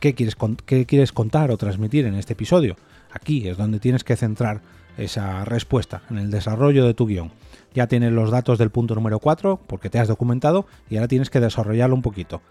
¿Qué 0.00 0.14
quieres, 0.14 0.34
¿Qué 0.64 0.86
quieres 0.86 1.12
contar 1.12 1.50
o 1.50 1.58
transmitir 1.58 2.06
en 2.06 2.14
este 2.14 2.32
episodio? 2.32 2.74
Aquí 3.16 3.48
es 3.48 3.56
donde 3.56 3.80
tienes 3.80 4.04
que 4.04 4.14
centrar 4.14 4.60
esa 4.98 5.46
respuesta, 5.46 6.02
en 6.10 6.18
el 6.18 6.30
desarrollo 6.30 6.84
de 6.84 6.92
tu 6.92 7.06
guion. 7.06 7.32
Ya 7.72 7.86
tienes 7.86 8.12
los 8.12 8.30
datos 8.30 8.58
del 8.58 8.68
punto 8.68 8.94
número 8.94 9.20
4 9.20 9.58
porque 9.66 9.88
te 9.88 9.98
has 9.98 10.06
documentado 10.06 10.66
y 10.90 10.96
ahora 10.96 11.08
tienes 11.08 11.30
que 11.30 11.40
desarrollarlo 11.40 11.94
un 11.94 12.02
poquito. 12.02 12.42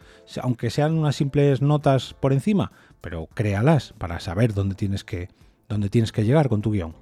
Aunque 0.42 0.72
sean 0.72 0.98
unas 0.98 1.18
simples 1.18 1.62
notas 1.62 2.16
por 2.20 2.34
encima, 2.34 2.72
pero 3.00 3.28
créalas 3.36 3.94
para 4.00 4.20
saber 4.20 4.56
dónde 4.56 4.74
tienes 4.74 5.04
que, 5.04 5.30
dónde 5.70 5.90
tienes 5.90 6.12
que 6.12 6.26
llegar 6.26 6.50
con 6.50 6.64
tu 6.64 6.72
guion. 6.72 6.96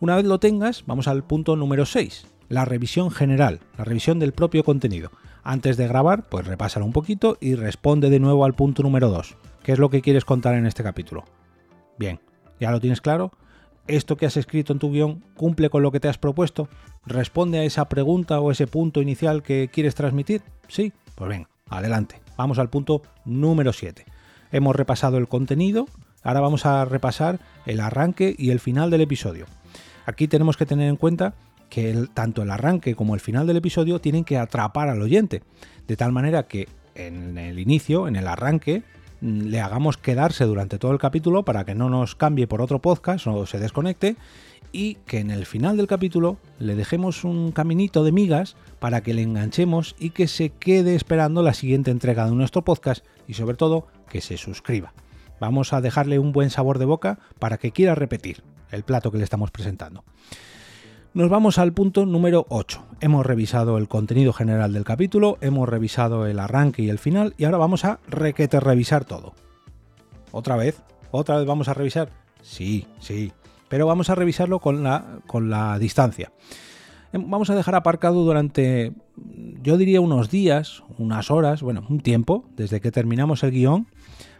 Una 0.00 0.16
vez 0.16 0.24
lo 0.24 0.40
tengas, 0.40 0.82
vamos 0.84 1.06
al 1.06 1.22
punto 1.22 1.54
número 1.54 1.86
6, 1.86 2.26
la 2.48 2.64
revisión 2.64 3.12
general, 3.12 3.60
la 3.76 3.84
revisión 3.84 4.18
del 4.18 4.32
propio 4.32 4.64
contenido. 4.64 5.12
Antes 5.44 5.76
de 5.76 5.86
grabar, 5.86 6.28
pues 6.28 6.48
repásalo 6.48 6.84
un 6.84 6.92
poquito 6.92 7.38
y 7.40 7.54
responde 7.54 8.10
de 8.10 8.18
nuevo 8.18 8.44
al 8.44 8.54
punto 8.54 8.82
número 8.82 9.08
2. 9.08 9.36
¿Qué 9.62 9.70
es 9.70 9.78
lo 9.78 9.88
que 9.88 10.02
quieres 10.02 10.24
contar 10.24 10.56
en 10.56 10.66
este 10.66 10.82
capítulo? 10.82 11.24
Bien, 11.96 12.20
¿Ya 12.60 12.70
lo 12.70 12.80
tienes 12.80 13.00
claro? 13.00 13.32
¿Esto 13.86 14.16
que 14.16 14.26
has 14.26 14.36
escrito 14.36 14.72
en 14.72 14.78
tu 14.78 14.92
guion 14.92 15.24
cumple 15.34 15.70
con 15.70 15.82
lo 15.82 15.90
que 15.90 16.00
te 16.00 16.08
has 16.08 16.18
propuesto? 16.18 16.68
¿Responde 17.06 17.58
a 17.58 17.64
esa 17.64 17.88
pregunta 17.88 18.40
o 18.40 18.50
ese 18.50 18.66
punto 18.66 19.00
inicial 19.00 19.42
que 19.42 19.70
quieres 19.72 19.94
transmitir? 19.94 20.42
Sí, 20.68 20.92
pues 21.14 21.28
venga, 21.28 21.48
adelante. 21.68 22.20
Vamos 22.36 22.58
al 22.58 22.68
punto 22.68 23.02
número 23.24 23.72
7. 23.72 24.04
Hemos 24.52 24.76
repasado 24.76 25.16
el 25.18 25.28
contenido, 25.28 25.86
ahora 26.22 26.40
vamos 26.40 26.66
a 26.66 26.84
repasar 26.84 27.40
el 27.66 27.80
arranque 27.80 28.34
y 28.36 28.50
el 28.50 28.60
final 28.60 28.90
del 28.90 29.00
episodio. 29.00 29.46
Aquí 30.04 30.28
tenemos 30.28 30.56
que 30.56 30.66
tener 30.66 30.88
en 30.88 30.96
cuenta 30.96 31.34
que 31.68 32.06
tanto 32.14 32.42
el 32.42 32.50
arranque 32.50 32.94
como 32.94 33.14
el 33.14 33.20
final 33.20 33.46
del 33.46 33.58
episodio 33.58 34.00
tienen 34.00 34.24
que 34.24 34.38
atrapar 34.38 34.88
al 34.88 35.02
oyente, 35.02 35.42
de 35.86 35.96
tal 35.96 36.12
manera 36.12 36.44
que 36.44 36.68
en 36.94 37.38
el 37.38 37.58
inicio, 37.58 38.08
en 38.08 38.16
el 38.16 38.26
arranque, 38.26 38.82
le 39.20 39.60
hagamos 39.60 39.96
quedarse 39.96 40.44
durante 40.44 40.78
todo 40.78 40.92
el 40.92 40.98
capítulo 40.98 41.44
para 41.44 41.64
que 41.64 41.74
no 41.74 41.88
nos 41.88 42.14
cambie 42.14 42.46
por 42.46 42.62
otro 42.62 42.80
podcast 42.80 43.26
o 43.26 43.46
se 43.46 43.58
desconecte 43.58 44.16
y 44.72 44.96
que 45.06 45.18
en 45.18 45.30
el 45.30 45.46
final 45.46 45.76
del 45.76 45.86
capítulo 45.86 46.38
le 46.58 46.74
dejemos 46.74 47.24
un 47.24 47.52
caminito 47.52 48.04
de 48.04 48.12
migas 48.12 48.56
para 48.78 49.02
que 49.02 49.14
le 49.14 49.22
enganchemos 49.22 49.96
y 49.98 50.10
que 50.10 50.28
se 50.28 50.50
quede 50.50 50.94
esperando 50.94 51.42
la 51.42 51.54
siguiente 51.54 51.90
entrega 51.90 52.26
de 52.26 52.32
nuestro 52.32 52.62
podcast 52.62 53.04
y 53.26 53.34
sobre 53.34 53.56
todo 53.56 53.86
que 54.08 54.20
se 54.20 54.36
suscriba. 54.36 54.92
Vamos 55.40 55.72
a 55.72 55.80
dejarle 55.80 56.18
un 56.18 56.32
buen 56.32 56.50
sabor 56.50 56.78
de 56.78 56.84
boca 56.84 57.18
para 57.38 57.58
que 57.58 57.72
quiera 57.72 57.94
repetir 57.94 58.42
el 58.70 58.82
plato 58.82 59.10
que 59.10 59.18
le 59.18 59.24
estamos 59.24 59.50
presentando. 59.50 60.04
Nos 61.14 61.30
vamos 61.30 61.58
al 61.58 61.72
punto 61.72 62.04
número 62.04 62.44
8. 62.50 62.84
Hemos 63.00 63.24
revisado 63.24 63.78
el 63.78 63.88
contenido 63.88 64.34
general 64.34 64.74
del 64.74 64.84
capítulo, 64.84 65.38
hemos 65.40 65.66
revisado 65.66 66.26
el 66.26 66.38
arranque 66.38 66.82
y 66.82 66.90
el 66.90 66.98
final 66.98 67.34
y 67.38 67.44
ahora 67.44 67.56
vamos 67.56 67.86
a 67.86 67.98
requete 68.08 68.60
revisar 68.60 69.06
todo. 69.06 69.32
¿Otra 70.32 70.56
vez? 70.56 70.82
¿Otra 71.10 71.38
vez 71.38 71.46
vamos 71.46 71.68
a 71.68 71.74
revisar? 71.74 72.10
Sí, 72.42 72.86
sí, 73.00 73.32
pero 73.70 73.86
vamos 73.86 74.10
a 74.10 74.14
revisarlo 74.16 74.58
con 74.58 74.84
la, 74.84 75.20
con 75.26 75.48
la 75.48 75.78
distancia. 75.78 76.30
Em, 77.12 77.28
vamos 77.28 77.48
a 77.48 77.54
dejar 77.54 77.74
aparcado 77.74 78.22
durante, 78.22 78.92
yo 79.62 79.78
diría 79.78 80.02
unos 80.02 80.30
días, 80.30 80.82
unas 80.98 81.30
horas, 81.30 81.62
bueno, 81.62 81.86
un 81.88 82.00
tiempo, 82.00 82.44
desde 82.54 82.82
que 82.82 82.90
terminamos 82.90 83.42
el 83.44 83.52
guion, 83.52 83.88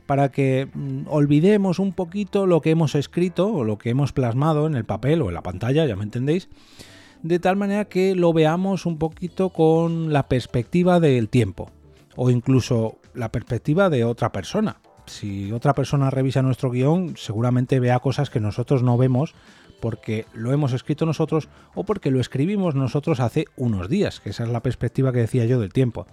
para 0.08 0.30
que 0.30 0.68
mm, 0.72 1.02
olvidemos 1.06 1.78
un 1.78 1.92
poquito 1.92 2.46
lo 2.46 2.62
que 2.62 2.70
hemos 2.70 2.94
escrito 2.94 3.52
o 3.52 3.62
lo 3.62 3.76
que 3.76 3.90
hemos 3.90 4.14
plasmado 4.14 4.66
en 4.66 4.74
el 4.74 4.86
papel 4.86 5.20
o 5.20 5.28
en 5.28 5.34
la 5.34 5.42
pantalla, 5.42 5.84
ya 5.84 5.96
me 5.96 6.02
entendéis, 6.02 6.48
de 7.22 7.38
tal 7.38 7.56
manera 7.56 7.84
que 7.84 8.14
lo 8.14 8.32
veamos 8.32 8.86
un 8.86 8.96
poquito 8.96 9.50
con 9.50 10.10
la 10.10 10.26
perspectiva 10.26 10.98
del 10.98 11.28
tiempo 11.28 11.70
o 12.16 12.30
incluso 12.30 12.96
la 13.12 13.30
perspectiva 13.30 13.90
de 13.90 14.04
otra 14.04 14.32
persona. 14.32 14.80
Si 15.04 15.52
otra 15.52 15.74
persona 15.74 16.08
revisa 16.08 16.40
nuestro 16.40 16.70
guion, 16.70 17.14
seguramente 17.18 17.78
vea 17.78 17.98
cosas 17.98 18.30
que 18.30 18.40
nosotros 18.40 18.82
no 18.82 18.96
vemos 18.96 19.34
porque 19.80 20.26
lo 20.34 20.52
hemos 20.52 20.72
escrito 20.72 21.06
nosotros 21.06 21.48
o 21.74 21.84
porque 21.84 22.10
lo 22.10 22.20
escribimos 22.20 22.74
nosotros 22.74 23.20
hace 23.20 23.46
unos 23.56 23.88
días, 23.88 24.20
que 24.20 24.30
esa 24.30 24.44
es 24.44 24.50
la 24.50 24.62
perspectiva 24.62 25.12
que 25.12 25.20
decía 25.20 25.44
yo 25.44 25.60
del 25.60 25.72
tiempo. 25.72 26.06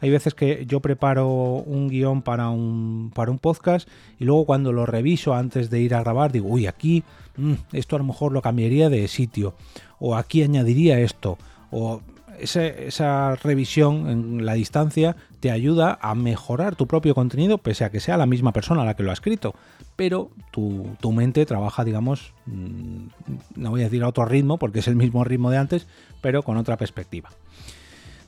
Hay 0.00 0.10
veces 0.10 0.34
que 0.34 0.64
yo 0.66 0.80
preparo 0.80 1.28
un 1.28 1.88
guion 1.88 2.22
para 2.22 2.50
un, 2.50 3.10
para 3.14 3.30
un 3.30 3.38
podcast 3.38 3.88
y 4.18 4.24
luego 4.24 4.46
cuando 4.46 4.72
lo 4.72 4.86
reviso 4.86 5.34
antes 5.34 5.70
de 5.70 5.80
ir 5.80 5.94
a 5.94 6.00
grabar 6.00 6.32
digo, 6.32 6.48
uy, 6.48 6.66
aquí 6.66 7.02
mm, 7.36 7.54
esto 7.72 7.96
a 7.96 7.98
lo 7.98 8.04
mejor 8.04 8.32
lo 8.32 8.42
cambiaría 8.42 8.88
de 8.88 9.08
sitio, 9.08 9.54
o 9.98 10.16
aquí 10.16 10.42
añadiría 10.42 11.00
esto, 11.00 11.38
o 11.70 12.00
esa, 12.40 13.34
revisión 13.36 14.08
en 14.08 14.46
la 14.46 14.54
distancia 14.54 15.16
te 15.40 15.50
ayuda 15.50 15.98
a 16.00 16.14
mejorar 16.14 16.76
tu 16.76 16.86
propio 16.86 17.14
contenido, 17.14 17.58
pese 17.58 17.84
a 17.84 17.90
que 17.90 18.00
sea 18.00 18.16
la 18.16 18.26
misma 18.26 18.52
persona 18.52 18.84
la 18.84 18.94
que 18.94 19.02
lo 19.02 19.10
ha 19.10 19.14
escrito. 19.14 19.54
Pero 19.96 20.30
tu, 20.50 20.96
tu 21.00 21.12
mente 21.12 21.46
trabaja, 21.46 21.84
digamos, 21.84 22.32
mm, 22.46 23.06
no 23.56 23.70
voy 23.70 23.80
a 23.82 23.84
decir 23.84 24.02
a 24.02 24.08
otro 24.08 24.24
ritmo, 24.24 24.58
porque 24.58 24.80
es 24.80 24.88
el 24.88 24.96
mismo 24.96 25.24
ritmo 25.24 25.50
de 25.50 25.58
antes, 25.58 25.86
pero 26.20 26.42
con 26.42 26.56
otra 26.56 26.76
perspectiva. 26.76 27.30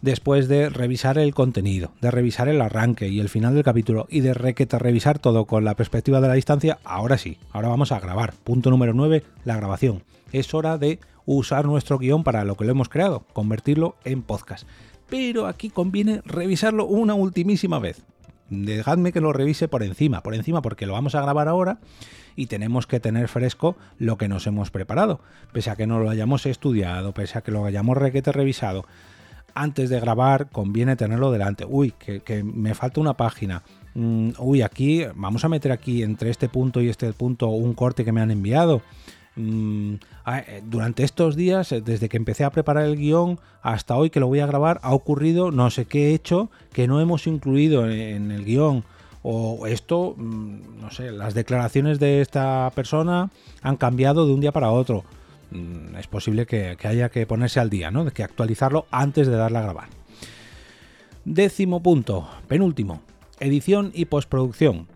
Después 0.03 0.49
de 0.49 0.71
revisar 0.71 1.19
el 1.19 1.35
contenido, 1.35 1.93
de 2.01 2.11
revisar 2.11 2.49
el 2.49 2.63
arranque 2.63 3.09
y 3.09 3.21
el 3.21 3.29
final 3.29 3.55
del 3.55 3.65
capítulo 3.65 4.07
y 4.09 4.21
de 4.21 4.33
requete 4.33 4.79
revisar 4.79 5.19
todo 5.19 5.45
con 5.45 5.63
la 5.67 5.77
perspectiva 5.77 6.23
de 6.23 6.29
la 6.29 6.35
distancia, 6.35 6.79
ahora 6.85 7.19
sí, 7.19 7.37
ahora 7.53 7.69
vamos 7.69 7.93
a 7.93 8.01
grabar. 8.01 8.33
Punto 8.33 8.71
número 8.71 8.95
9, 8.95 9.23
la 9.45 9.57
grabación. 9.57 10.03
Es 10.33 10.55
hora 10.55 10.79
de 10.79 11.01
usar 11.27 11.67
nuestro 11.67 11.99
guion 11.99 12.25
para 12.25 12.45
lo 12.45 12.57
que 12.57 12.65
lo 12.65 12.71
hemos 12.71 12.89
creado, 12.89 13.27
convertirlo 13.35 13.97
en 14.05 14.23
podcast. 14.23 14.67
Pero 15.11 15.47
aquí 15.47 15.69
conviene 15.69 16.23
revisarlo 16.25 16.87
una 16.87 17.13
ultimísima 17.13 17.79
vez. 17.79 18.03
Dejadme 18.49 19.13
que 19.13 19.21
lo 19.21 19.35
revise 19.35 19.69
por 19.69 19.83
encima, 19.83 20.23
por 20.23 20.35
encima 20.35 20.63
porque 20.63 20.87
lo 20.87 20.95
vamos 20.95 21.15
a 21.15 21.21
grabar 21.21 21.47
ahora 21.47 21.79
y 22.37 22.47
tenemos 22.47 22.87
que 22.87 23.01
tener 23.01 23.29
fresco 23.29 23.77
lo 23.99 24.17
que 24.17 24.29
nos 24.29 24.47
hemos 24.47 24.71
preparado. 24.71 25.21
Pese 25.53 25.69
a 25.69 25.77
que 25.77 25.87
no 25.87 26.01
lo 26.01 26.09
hayamos 26.09 26.47
estudiado, 26.47 27.13
pese 27.13 27.37
a 27.37 27.43
que 27.43 27.53
lo 27.53 27.67
hayamos 27.67 27.99
requete 27.99 28.33
revisado, 28.33 28.87
antes 29.55 29.91
de 29.91 30.01
grabar 30.01 30.49
conviene 30.51 30.97
tenerlo 30.97 31.31
delante. 31.31 31.65
Uy, 31.69 31.93
que, 31.99 32.43
me 32.45 32.75
falta 32.75 33.01
una 33.01 33.15
página. 33.15 33.63
Mm, 33.95 34.31
uy, 34.39 34.63
aquí 34.63 35.05
vamos 35.15 35.45
a 35.45 35.49
meter 35.49 35.73
aquí 35.73 36.03
entre 36.03 36.31
este 36.31 36.49
punto 36.49 36.81
y 36.81 36.89
este 36.89 37.13
punto 37.13 37.49
un 37.49 37.75
corte 37.75 38.05
que 38.05 38.13
me 38.13 38.21
han 38.21 38.31
enviado. 38.31 38.83
Mm, 39.37 39.95
eh, 40.27 40.63
durante 40.65 41.05
estos 41.05 41.37
días, 41.37 41.73
eh, 41.73 41.81
desde 41.81 42.09
que 42.09 42.17
empecé 42.17 42.45
a 42.45 42.51
preparar 42.51 42.85
el 42.85 42.97
guion 42.97 43.39
hasta 43.63 43.97
hoy 43.97 44.11
que 44.11 44.21
lo 44.21 44.27
voy 44.27 44.41
a 44.41 44.47
grabar, 44.47 44.81
ha 44.83 44.93
ocurrido 44.93 45.51
no 45.51 45.71
sé 45.71 45.85
qué 45.85 46.11
he 46.11 46.15
hecho 46.15 46.51
que 46.73 46.89
no 46.89 47.01
hemos 47.01 47.27
incluido 47.27 47.89
en 47.89 48.31
el 48.31 48.45
guion. 48.45 48.85
O 49.23 49.67
esto, 49.67 50.15
mm, 50.17 50.81
no 50.81 50.91
sé, 50.91 51.13
las 51.13 51.35
declaraciones 51.35 51.99
de 51.99 52.21
esta 52.23 52.71
persona 52.75 53.31
han 53.63 53.77
cambiado 53.77 54.27
de 54.27 54.33
un 54.33 54.41
día 54.41 54.53
para 54.53 54.71
otro. 54.71 55.05
Mm, 55.51 55.97
es 55.97 56.07
posible 56.07 56.47
que, 56.47 56.77
haya 56.85 57.09
que 57.09 57.27
ponerse 57.27 57.61
al 57.61 57.71
día, 57.71 57.91
¿no? 57.91 58.07
Que 58.07 58.23
actualizarlo 58.23 58.87
antes 58.91 59.27
de 59.27 59.37
darle 59.37 59.59
a 59.59 59.63
grabar. 59.63 59.89
Décimo 61.25 61.83
punto, 61.83 62.29
penúltimo, 62.49 63.03
edición 63.41 63.91
y 63.95 64.07
postproducción. 64.07 64.89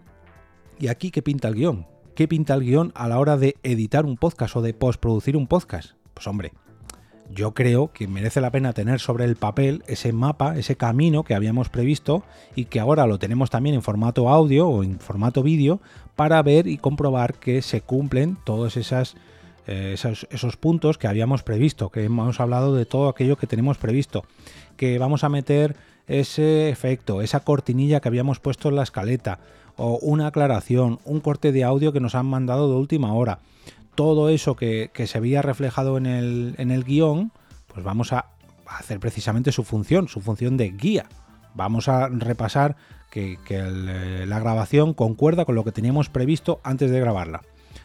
¿Y 0.78 0.88
aquí 0.88 1.10
qué 1.10 1.22
pinta 1.22 1.48
el 1.48 1.54
guion? 1.54 1.86
¿Qué 2.14 2.28
pinta 2.28 2.54
el 2.54 2.62
guion 2.62 2.92
a 2.94 3.08
la 3.08 3.18
hora 3.18 3.36
de 3.36 3.56
editar 3.62 4.06
un 4.06 4.16
podcast 4.16 4.56
o 4.56 4.62
de 4.62 4.74
postproducir 4.74 5.36
un 5.36 5.46
podcast? 5.46 5.92
Pues 6.14 6.26
hombre, 6.26 6.52
yo 7.30 7.54
creo 7.54 7.92
que 7.92 8.06
merece 8.06 8.40
la 8.40 8.50
pena 8.50 8.72
tener 8.72 9.00
sobre 9.00 9.24
el 9.24 9.36
papel 9.36 9.82
ese 9.86 10.12
mapa, 10.12 10.56
ese 10.56 10.76
camino 10.76 11.24
que 11.24 11.34
habíamos 11.34 11.68
previsto 11.68 12.22
y 12.54 12.66
que 12.66 12.80
ahora 12.80 13.06
lo 13.06 13.18
tenemos 13.18 13.50
también 13.50 13.74
en 13.74 13.82
formato 13.82 14.28
audio 14.28 14.68
o 14.68 14.82
en 14.84 15.00
formato 15.00 15.42
vídeo 15.42 15.80
para 16.16 16.42
ver 16.42 16.66
y 16.66 16.78
comprobar 16.78 17.34
que 17.34 17.62
se 17.62 17.80
cumplen 17.80 18.36
todos 18.44 18.76
esas, 18.76 19.16
eh, 19.66 19.94
esos, 19.94 20.56
puntos 20.56 20.98
que 20.98 21.06
habíamos 21.06 21.42
previsto, 21.42 21.90
que 21.90 22.04
hemos 22.04 22.40
hablado 22.40 22.74
de 22.74 22.86
todo 22.86 23.08
aquello 23.08 23.36
que 23.36 23.46
tenemos 23.46 23.78
previsto, 23.78 24.24
que 24.76 24.98
vamos 24.98 25.24
a 25.24 25.28
meter 25.28 25.76
ese 26.06 26.68
efecto, 26.68 27.22
esa 27.22 27.40
cortinilla 27.40 28.00
que 28.00 28.08
habíamos 28.08 28.40
puesto 28.40 28.68
en 28.68 28.76
la 28.76 28.82
escaleta, 28.82 29.38
o 29.76 29.98
una 30.02 30.28
aclaración, 30.28 31.00
un 31.04 31.20
corte 31.20 31.50
de 31.50 31.64
audio 31.64 31.92
que 31.92 32.00
nos 32.00 32.14
han 32.14 32.26
mandado 32.26 32.68
de 32.70 32.76
última 32.76 33.14
hora. 33.14 33.40
Todo 33.94 34.28
eso 34.28 34.56
que, 34.56 34.90
se 35.06 35.18
había 35.18 35.42
reflejado 35.42 35.96
en 35.96 36.06
el, 36.06 36.54
en 36.58 36.70
el 36.70 36.84
guion, 36.84 37.32
pues 37.68 37.84
vamos 37.84 38.12
a 38.12 38.26
hacer 38.66 39.00
precisamente 39.00 39.52
su 39.52 39.64
función, 39.64 40.08
su 40.08 40.20
función 40.20 40.56
de 40.56 40.70
guía. 40.70 41.06
Vamos 41.54 41.88
a 41.88 42.08
repasar 42.08 42.76
que, 43.10 43.38
eh, 43.48 44.24
la 44.26 44.40
grabación 44.40 44.92
concuerda 44.92 45.44
con 45.44 45.54
lo 45.54 45.64
que 45.64 45.72
teníamos 45.72 46.08
previsto 46.08 46.60
antes 46.64 46.90
de 46.90 47.00
grabarla. 47.00 47.42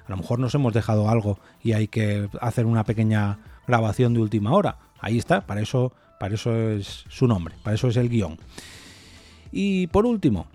A 0.10 0.12
lo 0.12 0.18
mejor 0.18 0.40
nos 0.40 0.54
hemos 0.56 0.74
dejado 0.74 1.10
algo 1.10 1.40
y 1.64 1.72
hay 1.72 1.88
que 1.88 2.28
hacer 2.42 2.66
una 2.66 2.84
pequeña 2.84 3.40
grabación 3.68 4.14
de 4.14 4.20
última 4.20 4.52
hora. 4.52 4.78
Ahí 5.00 5.18
está, 5.18 5.42
para 5.42 5.62
eso, 5.62 5.94
para 6.20 6.36
eso 6.36 6.54
es 6.72 7.06
su 7.08 7.28
nombre, 7.28 7.56
para 7.64 7.76
eso 7.76 7.88
es 7.88 7.96
el 7.96 8.10
guion. 8.10 8.38
Y 9.52 9.88
por 9.88 10.06
último, 10.06 10.48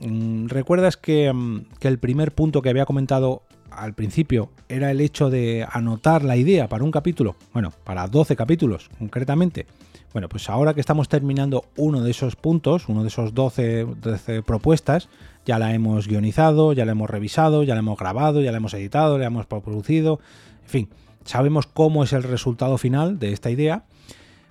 Mm, 0.00 0.46
¿Recuerdas 0.48 0.96
mm, 0.96 1.58
que, 1.78 1.88
el 1.88 1.98
primer 1.98 2.32
punto 2.32 2.62
que 2.62 2.68
había 2.68 2.86
comentado 2.86 3.42
al 3.70 3.94
principio 3.94 4.50
era 4.68 4.90
el 4.90 5.00
hecho 5.00 5.30
de 5.30 5.66
anotar 5.70 6.24
la 6.24 6.36
idea 6.36 6.68
para 6.68 6.84
un 6.84 6.90
capítulo? 6.90 7.36
Bueno, 7.52 7.72
para 7.84 8.06
12 8.06 8.36
capítulos 8.36 8.90
concretamente. 8.98 9.66
Bueno, 10.14 10.28
pues 10.28 10.48
ahora 10.48 10.74
que 10.74 10.80
estamos 10.80 11.08
terminando 11.08 11.64
uno 11.76 12.00
de 12.00 12.12
esos 12.12 12.36
puntos, 12.36 12.88
uno 12.88 13.02
de 13.02 13.08
esos 13.08 13.34
12, 13.34 13.84
12 14.00 14.42
propuestas, 14.42 15.08
ya 15.44 15.58
la 15.58 15.74
hemos 15.74 16.06
guionizado, 16.06 16.72
ya 16.72 16.84
la 16.84 16.92
hemos 16.92 17.10
revisado, 17.10 17.64
ya 17.64 17.74
la 17.74 17.80
hemos 17.80 17.98
grabado, 17.98 18.40
ya 18.40 18.52
la 18.52 18.58
hemos 18.58 18.72
editado, 18.74 19.18
la 19.18 19.26
hemos 19.26 19.46
producido, 19.46 20.20
en 20.62 20.68
fin, 20.68 20.88
sabemos 21.24 21.66
cómo 21.66 22.04
es 22.04 22.12
el 22.12 22.22
resultado 22.22 22.78
final 22.78 23.18
de 23.18 23.32
esta 23.32 23.50
idea, 23.50 23.86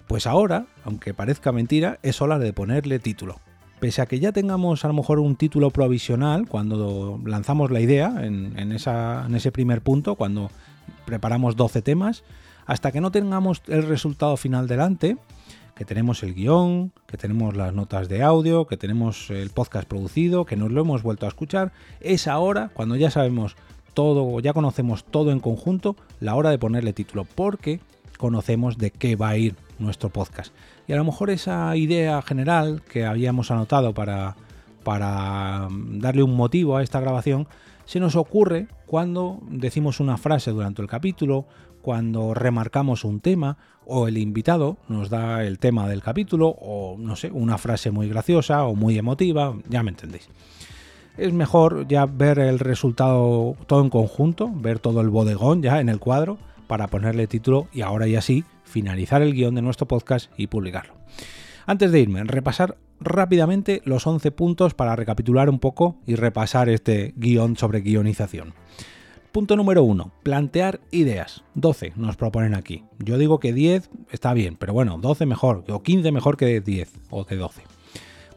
pues 0.08 0.28
ahora, 0.28 0.66
aunque 0.84 1.14
parezca 1.14 1.54
mentira, 1.54 1.98
es 2.04 2.22
hora 2.22 2.40
de 2.40 2.52
ponerle 2.52 3.00
título. 3.00 3.40
Pese 3.80 4.02
a 4.02 4.06
que 4.06 4.20
ya 4.20 4.34
tengamos 4.34 4.84
a 4.84 4.90
lo 4.90 4.94
mejor 4.94 5.20
un 5.20 5.38
título 5.38 5.72
provisional 5.72 6.46
cuando 6.46 7.22
lanzamos 7.26 7.72
la 7.72 7.80
idea 7.80 8.14
en, 8.22 8.74
ese 8.74 9.52
primer 9.54 9.82
punto, 9.82 10.16
cuando 10.16 10.52
preparamos 11.06 11.56
12 11.56 11.82
temas, 11.82 12.26
hasta 12.66 12.92
que 12.92 13.02
no 13.02 13.12
tengamos 13.12 13.62
el 13.68 13.84
resultado 13.84 14.38
final 14.38 14.68
delante, 14.68 15.18
que 15.76 15.86
tenemos 15.86 16.24
el 16.24 16.34
guion, 16.34 16.92
que 17.08 17.18
tenemos 17.18 17.56
las 17.56 17.74
notas 17.74 18.10
de 18.10 18.22
audio, 18.22 18.68
que 18.68 18.78
tenemos 18.78 19.30
el 19.30 19.50
podcast 19.50 19.88
producido, 19.88 20.46
que 20.46 20.56
nos 20.56 20.72
lo 20.72 20.82
hemos 20.82 21.02
vuelto 21.02 21.26
a 21.26 21.30
escuchar, 21.30 21.72
es 22.00 22.28
ahora, 22.28 22.70
cuando 22.74 22.96
ya 22.96 23.10
sabemos 23.10 23.56
todo, 23.94 24.40
ya 24.40 24.54
conocemos 24.54 25.04
todo 25.04 25.32
en 25.32 25.40
conjunto, 25.40 25.96
la 26.20 26.36
hora 26.36 26.50
de 26.50 26.60
ponerle 26.60 26.94
título, 26.94 27.26
porque 27.26 27.80
conocemos 28.18 28.78
de 28.78 28.92
qué 28.92 29.16
va 29.16 29.30
a 29.30 29.38
ir 29.38 29.56
nuestro 29.80 30.10
podcast. 30.10 30.54
Y 30.88 30.94
a 30.94 30.98
lo 30.98 31.04
mejor 31.04 31.30
esa 31.30 31.76
idea 31.76 32.22
general 32.22 32.82
que 32.84 33.06
habíamos 33.06 33.52
anotado 33.52 33.94
para, 33.94 34.36
para 34.84 35.68
darle 35.72 36.24
un 36.24 36.36
motivo 36.36 36.78
a 36.78 36.84
esta 36.84 37.00
grabación 37.00 37.48
se 37.86 38.00
nos 38.00 38.16
ocurre 38.16 38.68
cuando 38.86 39.40
decimos 39.50 40.00
una 40.00 40.18
frase 40.18 40.52
durante 40.52 40.82
el 40.82 40.88
capítulo, 40.88 41.46
cuando 41.84 42.34
remarcamos 42.34 43.04
un 43.04 43.20
tema 43.20 43.58
o 43.86 44.08
el 44.08 44.18
invitado 44.18 44.78
nos 44.88 45.10
da 45.10 45.44
el 45.44 45.60
tema 45.60 45.88
del 45.90 46.02
capítulo 46.02 46.48
o 46.48 46.96
no 46.98 47.18
sé, 47.18 47.30
una 47.30 47.58
frase 47.58 47.92
muy 47.92 48.08
graciosa 48.08 48.64
o 48.64 48.74
muy 48.74 48.98
emotiva, 48.98 49.54
ya 49.68 49.84
me 49.84 49.92
entendéis. 49.92 50.30
Es 51.18 51.34
mejor 51.34 51.86
ya 51.88 52.06
ver 52.06 52.40
el 52.40 52.58
resultado 52.58 53.56
todo 53.68 53.84
en 53.84 53.90
conjunto, 53.90 54.50
ver 54.52 54.80
todo 54.80 55.02
el 55.02 55.10
bodegón 55.10 55.62
ya 55.62 55.82
en 55.82 55.90
el 55.90 56.00
cuadro 56.00 56.38
para 56.68 56.88
ponerle 56.88 57.28
título 57.28 57.68
y 57.74 57.82
ahora 57.82 58.08
ya 58.08 58.22
sí 58.22 58.46
finalizar 58.64 59.22
el 59.22 59.34
guion 59.34 59.54
de 59.54 59.62
nuestro 59.62 59.86
podcast 59.86 60.32
y 60.38 60.48
publicarlo. 60.48 60.94
Antes 61.66 61.92
de 61.92 62.00
irme, 62.00 62.24
repasar 62.24 62.78
rápidamente 63.02 63.82
los 63.84 64.08
11 64.08 64.32
puntos 64.32 64.74
para 64.74 64.96
recapitular 64.96 65.50
un 65.50 65.60
poco 65.60 65.98
y 66.08 66.16
repasar 66.16 66.70
este 66.70 67.14
guion 67.18 67.58
sobre 67.58 67.82
guionización. 67.82 68.54
Punto 69.34 69.56
número 69.56 69.84
1. 69.84 70.12
Plantear 70.22 70.80
ideas. 70.92 71.44
12 71.56 71.94
nos 71.96 72.18
proponen 72.18 72.54
aquí. 72.54 72.84
Yo 73.00 73.18
digo 73.18 73.40
que 73.40 73.52
10 73.52 73.90
está 74.12 74.32
bien, 74.36 74.58
pero 74.58 74.74
bueno, 74.74 75.00
12 75.00 75.26
mejor, 75.26 75.64
o 75.70 75.82
15 75.82 76.12
mejor 76.12 76.38
que 76.38 76.62
10 76.62 76.94
o 77.10 77.26
que 77.26 77.36
12. 77.36 77.64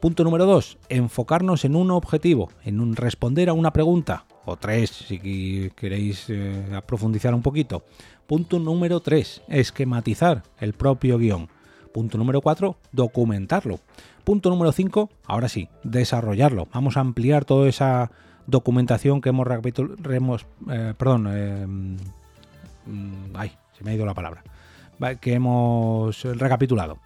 Punto 0.00 0.24
número 0.24 0.46
2. 0.46 0.78
Enfocarnos 0.88 1.66
en 1.66 1.76
un 1.76 1.90
objetivo, 1.90 2.48
en 2.64 2.80
un 2.80 2.96
responder 2.96 3.50
a 3.50 3.52
una 3.52 3.74
pregunta, 3.74 4.24
o 4.46 4.56
3 4.56 4.88
si 4.88 5.70
queréis 5.76 6.30
eh, 6.30 6.80
profundizar 6.86 7.34
un 7.34 7.42
poquito. 7.42 7.84
Punto 8.26 8.58
número 8.58 9.00
3. 9.00 9.42
Esquematizar 9.48 10.44
el 10.58 10.72
propio 10.72 11.18
guion. 11.18 11.50
Punto 11.92 12.16
número 12.16 12.40
4, 12.40 12.74
documentarlo. 12.92 13.80
Punto 14.24 14.48
número 14.48 14.72
5, 14.72 15.10
ahora 15.26 15.50
sí, 15.50 15.68
desarrollarlo. 15.84 16.68
Vamos 16.72 16.96
a 16.96 17.00
ampliar 17.00 17.44
toda 17.44 17.68
esa 17.68 18.10
documentación 18.46 19.20
que 19.20 19.30
hemos, 19.30 20.46
eh, 20.70 20.94
perdón, 20.96 21.28
eh, 21.30 21.66
mm, 21.66 23.34
ay, 23.34 23.52
se 23.76 23.84
me 23.84 23.90
ha 23.90 23.94
ido 23.94 24.06
la 24.06 24.14
palabra, 24.14 24.42
que 25.20 25.34
hemos 25.34 26.22
recapitulado. 26.22 26.98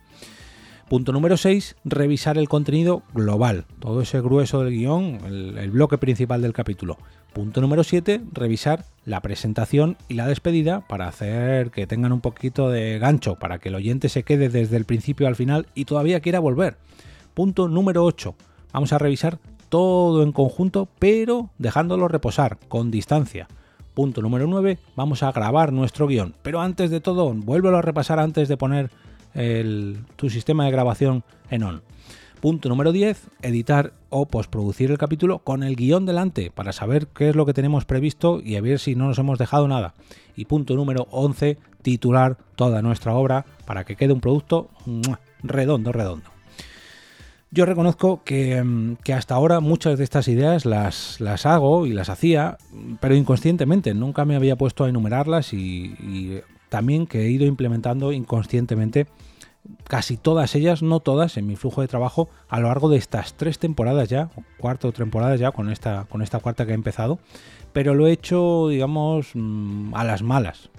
Punto 0.90 1.12
número 1.12 1.36
6, 1.36 1.76
revisar 1.84 2.36
el 2.36 2.48
contenido 2.48 3.04
global, 3.14 3.64
todo 3.78 4.02
ese 4.02 4.20
grueso 4.20 4.64
del 4.64 4.72
guion, 4.72 5.20
el, 5.24 5.70
bloque 5.70 5.98
principal 5.98 6.42
del 6.42 6.52
capítulo. 6.52 6.98
Punto 7.32 7.60
número 7.60 7.84
7, 7.84 8.20
revisar 8.32 8.84
la 9.04 9.20
presentación 9.20 9.96
y 10.08 10.14
la 10.14 10.26
despedida 10.26 10.80
para 10.88 11.06
hacer 11.06 11.70
que 11.70 11.86
tengan 11.86 12.12
un 12.12 12.20
poquito 12.20 12.70
de 12.70 12.98
gancho, 12.98 13.36
para 13.36 13.60
que 13.60 13.68
el 13.68 13.76
oyente 13.76 14.08
se 14.08 14.24
quede 14.24 14.48
desde 14.48 14.76
el 14.76 14.84
principio 14.84 15.28
al 15.28 15.36
final 15.36 15.68
y 15.76 15.84
todavía 15.84 16.18
quiera 16.18 16.40
volver. 16.40 16.76
Punto 17.34 17.68
número 17.68 18.04
8, 18.04 18.34
vamos 18.72 18.92
a 18.92 18.98
revisar 18.98 19.38
todo 19.70 20.22
en 20.22 20.32
conjunto, 20.32 20.86
pero 20.98 21.48
dejándolo 21.56 22.08
reposar, 22.08 22.58
con 22.68 22.90
distancia. 22.90 23.48
Punto 23.94 24.20
número 24.20 24.46
9, 24.46 24.78
vamos 24.94 25.22
a 25.22 25.32
grabar 25.32 25.72
nuestro 25.72 26.06
guion, 26.06 26.34
pero 26.42 26.60
antes 26.60 26.90
de 26.90 27.00
todo, 27.00 27.32
vuélvelo 27.32 27.78
a 27.78 27.82
repasar 27.82 28.18
antes 28.18 28.48
de 28.48 28.58
poner 28.58 28.90
tu 30.16 30.28
sistema 30.28 30.64
de 30.64 30.70
grabación 30.72 31.24
en 31.50 31.62
on. 31.62 31.82
Punto 32.40 32.68
número 32.68 32.90
10, 32.90 33.28
editar 33.42 33.92
o 34.08 34.26
postproducir 34.26 34.90
el 34.90 34.98
capítulo 34.98 35.40
con 35.40 35.62
el 35.62 35.76
guion 35.76 36.06
delante 36.06 36.50
para 36.50 36.72
saber 36.72 37.06
qué 37.08 37.28
es 37.28 37.36
lo 37.36 37.44
que 37.44 37.52
tenemos 37.52 37.84
previsto 37.84 38.40
y 38.42 38.56
a 38.56 38.62
ver 38.62 38.78
si 38.78 38.94
no 38.94 39.08
nos 39.08 39.18
hemos 39.18 39.38
dejado 39.38 39.68
nada. 39.68 39.94
Y 40.36 40.46
punto 40.46 40.74
número 40.74 41.06
11, 41.10 41.58
titular 41.82 42.38
toda 42.56 42.80
nuestra 42.80 43.14
obra 43.14 43.44
para 43.66 43.84
que 43.84 43.94
quede 43.94 44.14
un 44.14 44.20
producto 44.20 44.70
redondo, 45.42 45.92
redondo. 45.92 46.30
Yo 47.52 47.66
reconozco 47.66 48.22
que, 48.24 48.62
hasta 49.12 49.34
ahora 49.34 49.60
muchas 49.60 49.98
de 49.98 50.04
estas 50.04 50.28
ideas 50.28 50.64
las, 50.64 51.20
las, 51.20 51.46
hago 51.46 51.86
y 51.86 51.92
las 51.92 52.08
hacía, 52.08 52.58
pero 53.00 53.16
inconscientemente, 53.16 53.92
nunca 53.92 54.24
me 54.24 54.36
había 54.36 54.56
puesto 54.56 54.84
a 54.84 54.88
enumerarlas 54.88 55.52
y 55.52 56.40
también 56.68 57.06
que 57.06 57.22
he 57.22 57.30
ido 57.30 57.46
implementando 57.46 58.12
inconscientemente 58.12 59.06
casi 59.84 60.16
todas 60.16 60.54
ellas, 60.54 60.82
no 60.82 61.00
todas, 61.00 61.36
en 61.36 61.46
mi 61.46 61.56
flujo 61.56 61.80
de 61.80 61.88
trabajo 61.88 62.28
a 62.48 62.60
lo 62.60 62.68
largo 62.68 62.88
de 62.88 62.96
estas 62.96 63.34
tres 63.34 63.58
temporadas 63.58 64.08
ya, 64.08 64.30
o 64.36 64.42
cuarto 64.58 64.92
temporada 64.92 65.36
ya 65.36 65.52
con 65.52 65.70
esta, 65.70 66.06
con 66.08 66.22
esta 66.22 66.38
cuarta 66.40 66.64
que 66.64 66.72
he 66.72 66.74
empezado, 66.74 67.18
pero 67.72 67.94
lo 67.94 68.06
he 68.06 68.12
hecho, 68.12 68.68
digamos, 68.68 69.30
mm, 69.34 69.94
a 69.94 70.04
las 70.04 70.22
malas. 70.22 70.70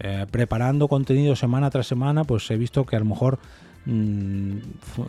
Eh, 0.00 0.26
preparando 0.30 0.88
contenido 0.88 1.36
semana 1.36 1.70
tras 1.70 1.86
semana, 1.86 2.24
pues 2.24 2.50
he 2.50 2.56
visto 2.56 2.84
que 2.84 2.96
a 2.96 2.98
lo 2.98 3.04
mejor 3.04 3.38
mm, 3.86 4.58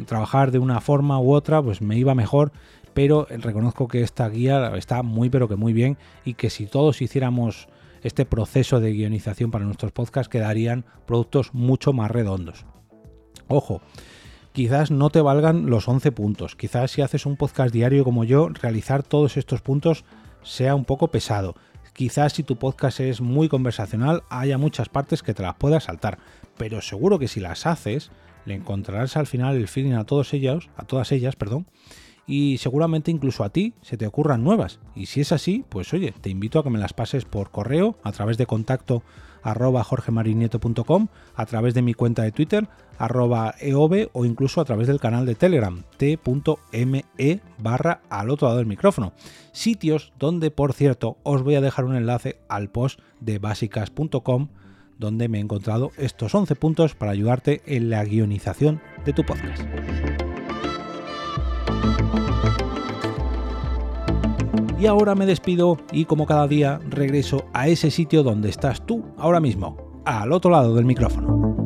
trabajar 0.06 0.52
de 0.52 0.60
una 0.60 0.82
forma 0.82 1.20
u 1.20 1.34
otra, 1.34 1.62
pues 1.62 1.82
me 1.82 1.98
iba 1.98 2.16
mejor, 2.16 2.52
pero 2.94 3.28
reconozco 3.30 3.88
que 3.88 4.02
esta 4.02 4.28
guía 4.30 4.76
está 4.78 5.04
muy 5.04 5.30
pero 5.30 5.48
que 5.48 5.56
muy 5.56 5.74
bien 5.74 5.98
y 6.24 6.36
que 6.36 6.50
si 6.50 6.66
todos 6.66 7.02
hiciéramos 7.02 7.68
este 8.04 8.26
proceso 8.26 8.80
de 8.80 8.94
guionización 8.94 9.52
para 9.52 9.66
nuestros 9.66 9.92
podcasts 9.92 10.30
quedarían 10.30 10.86
productos 11.06 11.54
mucho 11.54 11.92
más 11.92 12.12
redondos. 12.12 12.66
Ojo, 13.48 13.82
quizás 14.54 14.92
no 14.92 15.10
te 15.10 15.22
valgan 15.22 15.70
los 15.70 15.88
11 15.88 16.12
puntos, 16.12 16.56
quizás 16.56 16.92
si 16.92 17.02
haces 17.02 17.26
un 17.26 17.36
podcast 17.36 17.74
diario 17.74 18.04
como 18.04 18.24
yo, 18.24 18.50
realizar 18.50 19.04
todos 19.04 19.38
estos 19.38 19.62
puntos 19.62 20.06
sea 20.44 20.76
un 20.76 20.86
poco 20.86 21.10
pesado. 21.10 21.56
Quizás 21.94 22.34
si 22.34 22.44
tu 22.44 22.58
podcast 22.58 23.00
es 23.00 23.22
muy 23.22 23.50
conversacional 23.50 24.24
haya 24.30 24.58
muchas 24.58 24.88
partes 24.88 25.24
que 25.24 25.34
te 25.34 25.44
las 25.44 25.56
puedas 25.56 25.86
saltar, 25.86 26.20
pero 26.58 26.82
seguro 26.82 27.20
que 27.20 27.28
si 27.28 27.40
las 27.40 27.66
haces 27.66 28.12
le 28.46 28.56
encontrarás 28.56 29.18
al 29.18 29.28
final 29.28 29.56
el 29.56 29.68
feeling 29.68 29.94
a 29.94 30.06
todos 30.06 30.34
ellos, 30.34 30.70
a 30.78 30.86
todas 30.86 31.12
ellas, 31.12 31.36
perdón, 31.36 31.68
y 32.28 32.58
seguramente 32.58 33.12
incluso 33.12 33.44
a 33.44 33.50
ti 33.50 33.74
se 33.82 33.98
te 33.98 34.08
ocurran 34.08 34.44
nuevas. 34.44 34.80
Y 34.96 35.08
si 35.08 35.22
es 35.22 35.32
así, 35.32 35.64
pues 35.70 35.94
oye, 35.94 36.14
te 36.22 36.30
invito 36.30 36.60
a 36.60 36.64
que 36.64 36.70
me 36.70 36.80
las 36.80 36.94
pases 36.94 37.26
por 37.26 37.52
correo 37.52 37.98
a 38.04 38.12
través 38.12 38.38
de 38.38 38.46
contacto 38.46 39.04
arroba 39.44 39.84
jorgemarinieto.com, 39.84 41.08
a 41.36 41.46
través 41.46 41.76
de 41.76 41.84
mi 41.84 41.94
cuenta 41.94 42.24
de 42.24 42.32
Twitter, 42.32 42.68
arroba 42.98 43.54
eove 43.60 44.10
o 44.12 44.26
incluso 44.26 44.60
a 44.60 44.66
través 44.66 44.88
del 44.88 45.00
canal 45.00 45.28
de 45.28 45.36
Telegram, 45.36 45.84
t.me 45.98 47.42
barra 47.60 48.02
al 48.10 48.32
otro 48.32 48.48
lado 48.48 48.58
del 48.58 48.66
micrófono. 48.66 49.14
Sitios 49.52 50.14
donde, 50.18 50.50
por 50.50 50.74
cierto, 50.74 51.18
os 51.22 51.44
voy 51.44 51.54
a 51.56 51.62
dejar 51.62 51.86
un 51.86 51.96
enlace 51.96 52.40
al 52.50 52.70
post 52.70 53.00
de 53.20 53.38
básicas.com 53.38 54.50
donde 54.98 55.28
me 55.28 55.38
he 55.38 55.42
encontrado 55.42 55.92
estos 55.98 56.34
11 56.34 56.56
puntos 56.56 56.96
para 56.96 57.12
ayudarte 57.12 57.62
en 57.66 57.90
la 57.90 58.04
guionización 58.04 58.82
de 59.06 59.14
tu 59.14 59.24
podcast. 59.24 59.64
Y 64.80 64.88
ahora 64.88 65.16
me 65.16 65.26
despido 65.26 65.78
y 65.92 66.06
como 66.06 66.26
cada 66.26 66.48
día 66.48 66.80
regreso 66.90 67.46
a 67.54 67.68
ese 67.68 67.90
sitio 67.92 68.24
donde 68.24 68.50
estás 68.50 68.86
tú 68.86 69.06
ahora 69.18 69.40
mismo, 69.40 70.02
al 70.06 70.32
otro 70.32 70.52
lado 70.52 70.76
del 70.76 70.86
micrófono. 70.86 71.65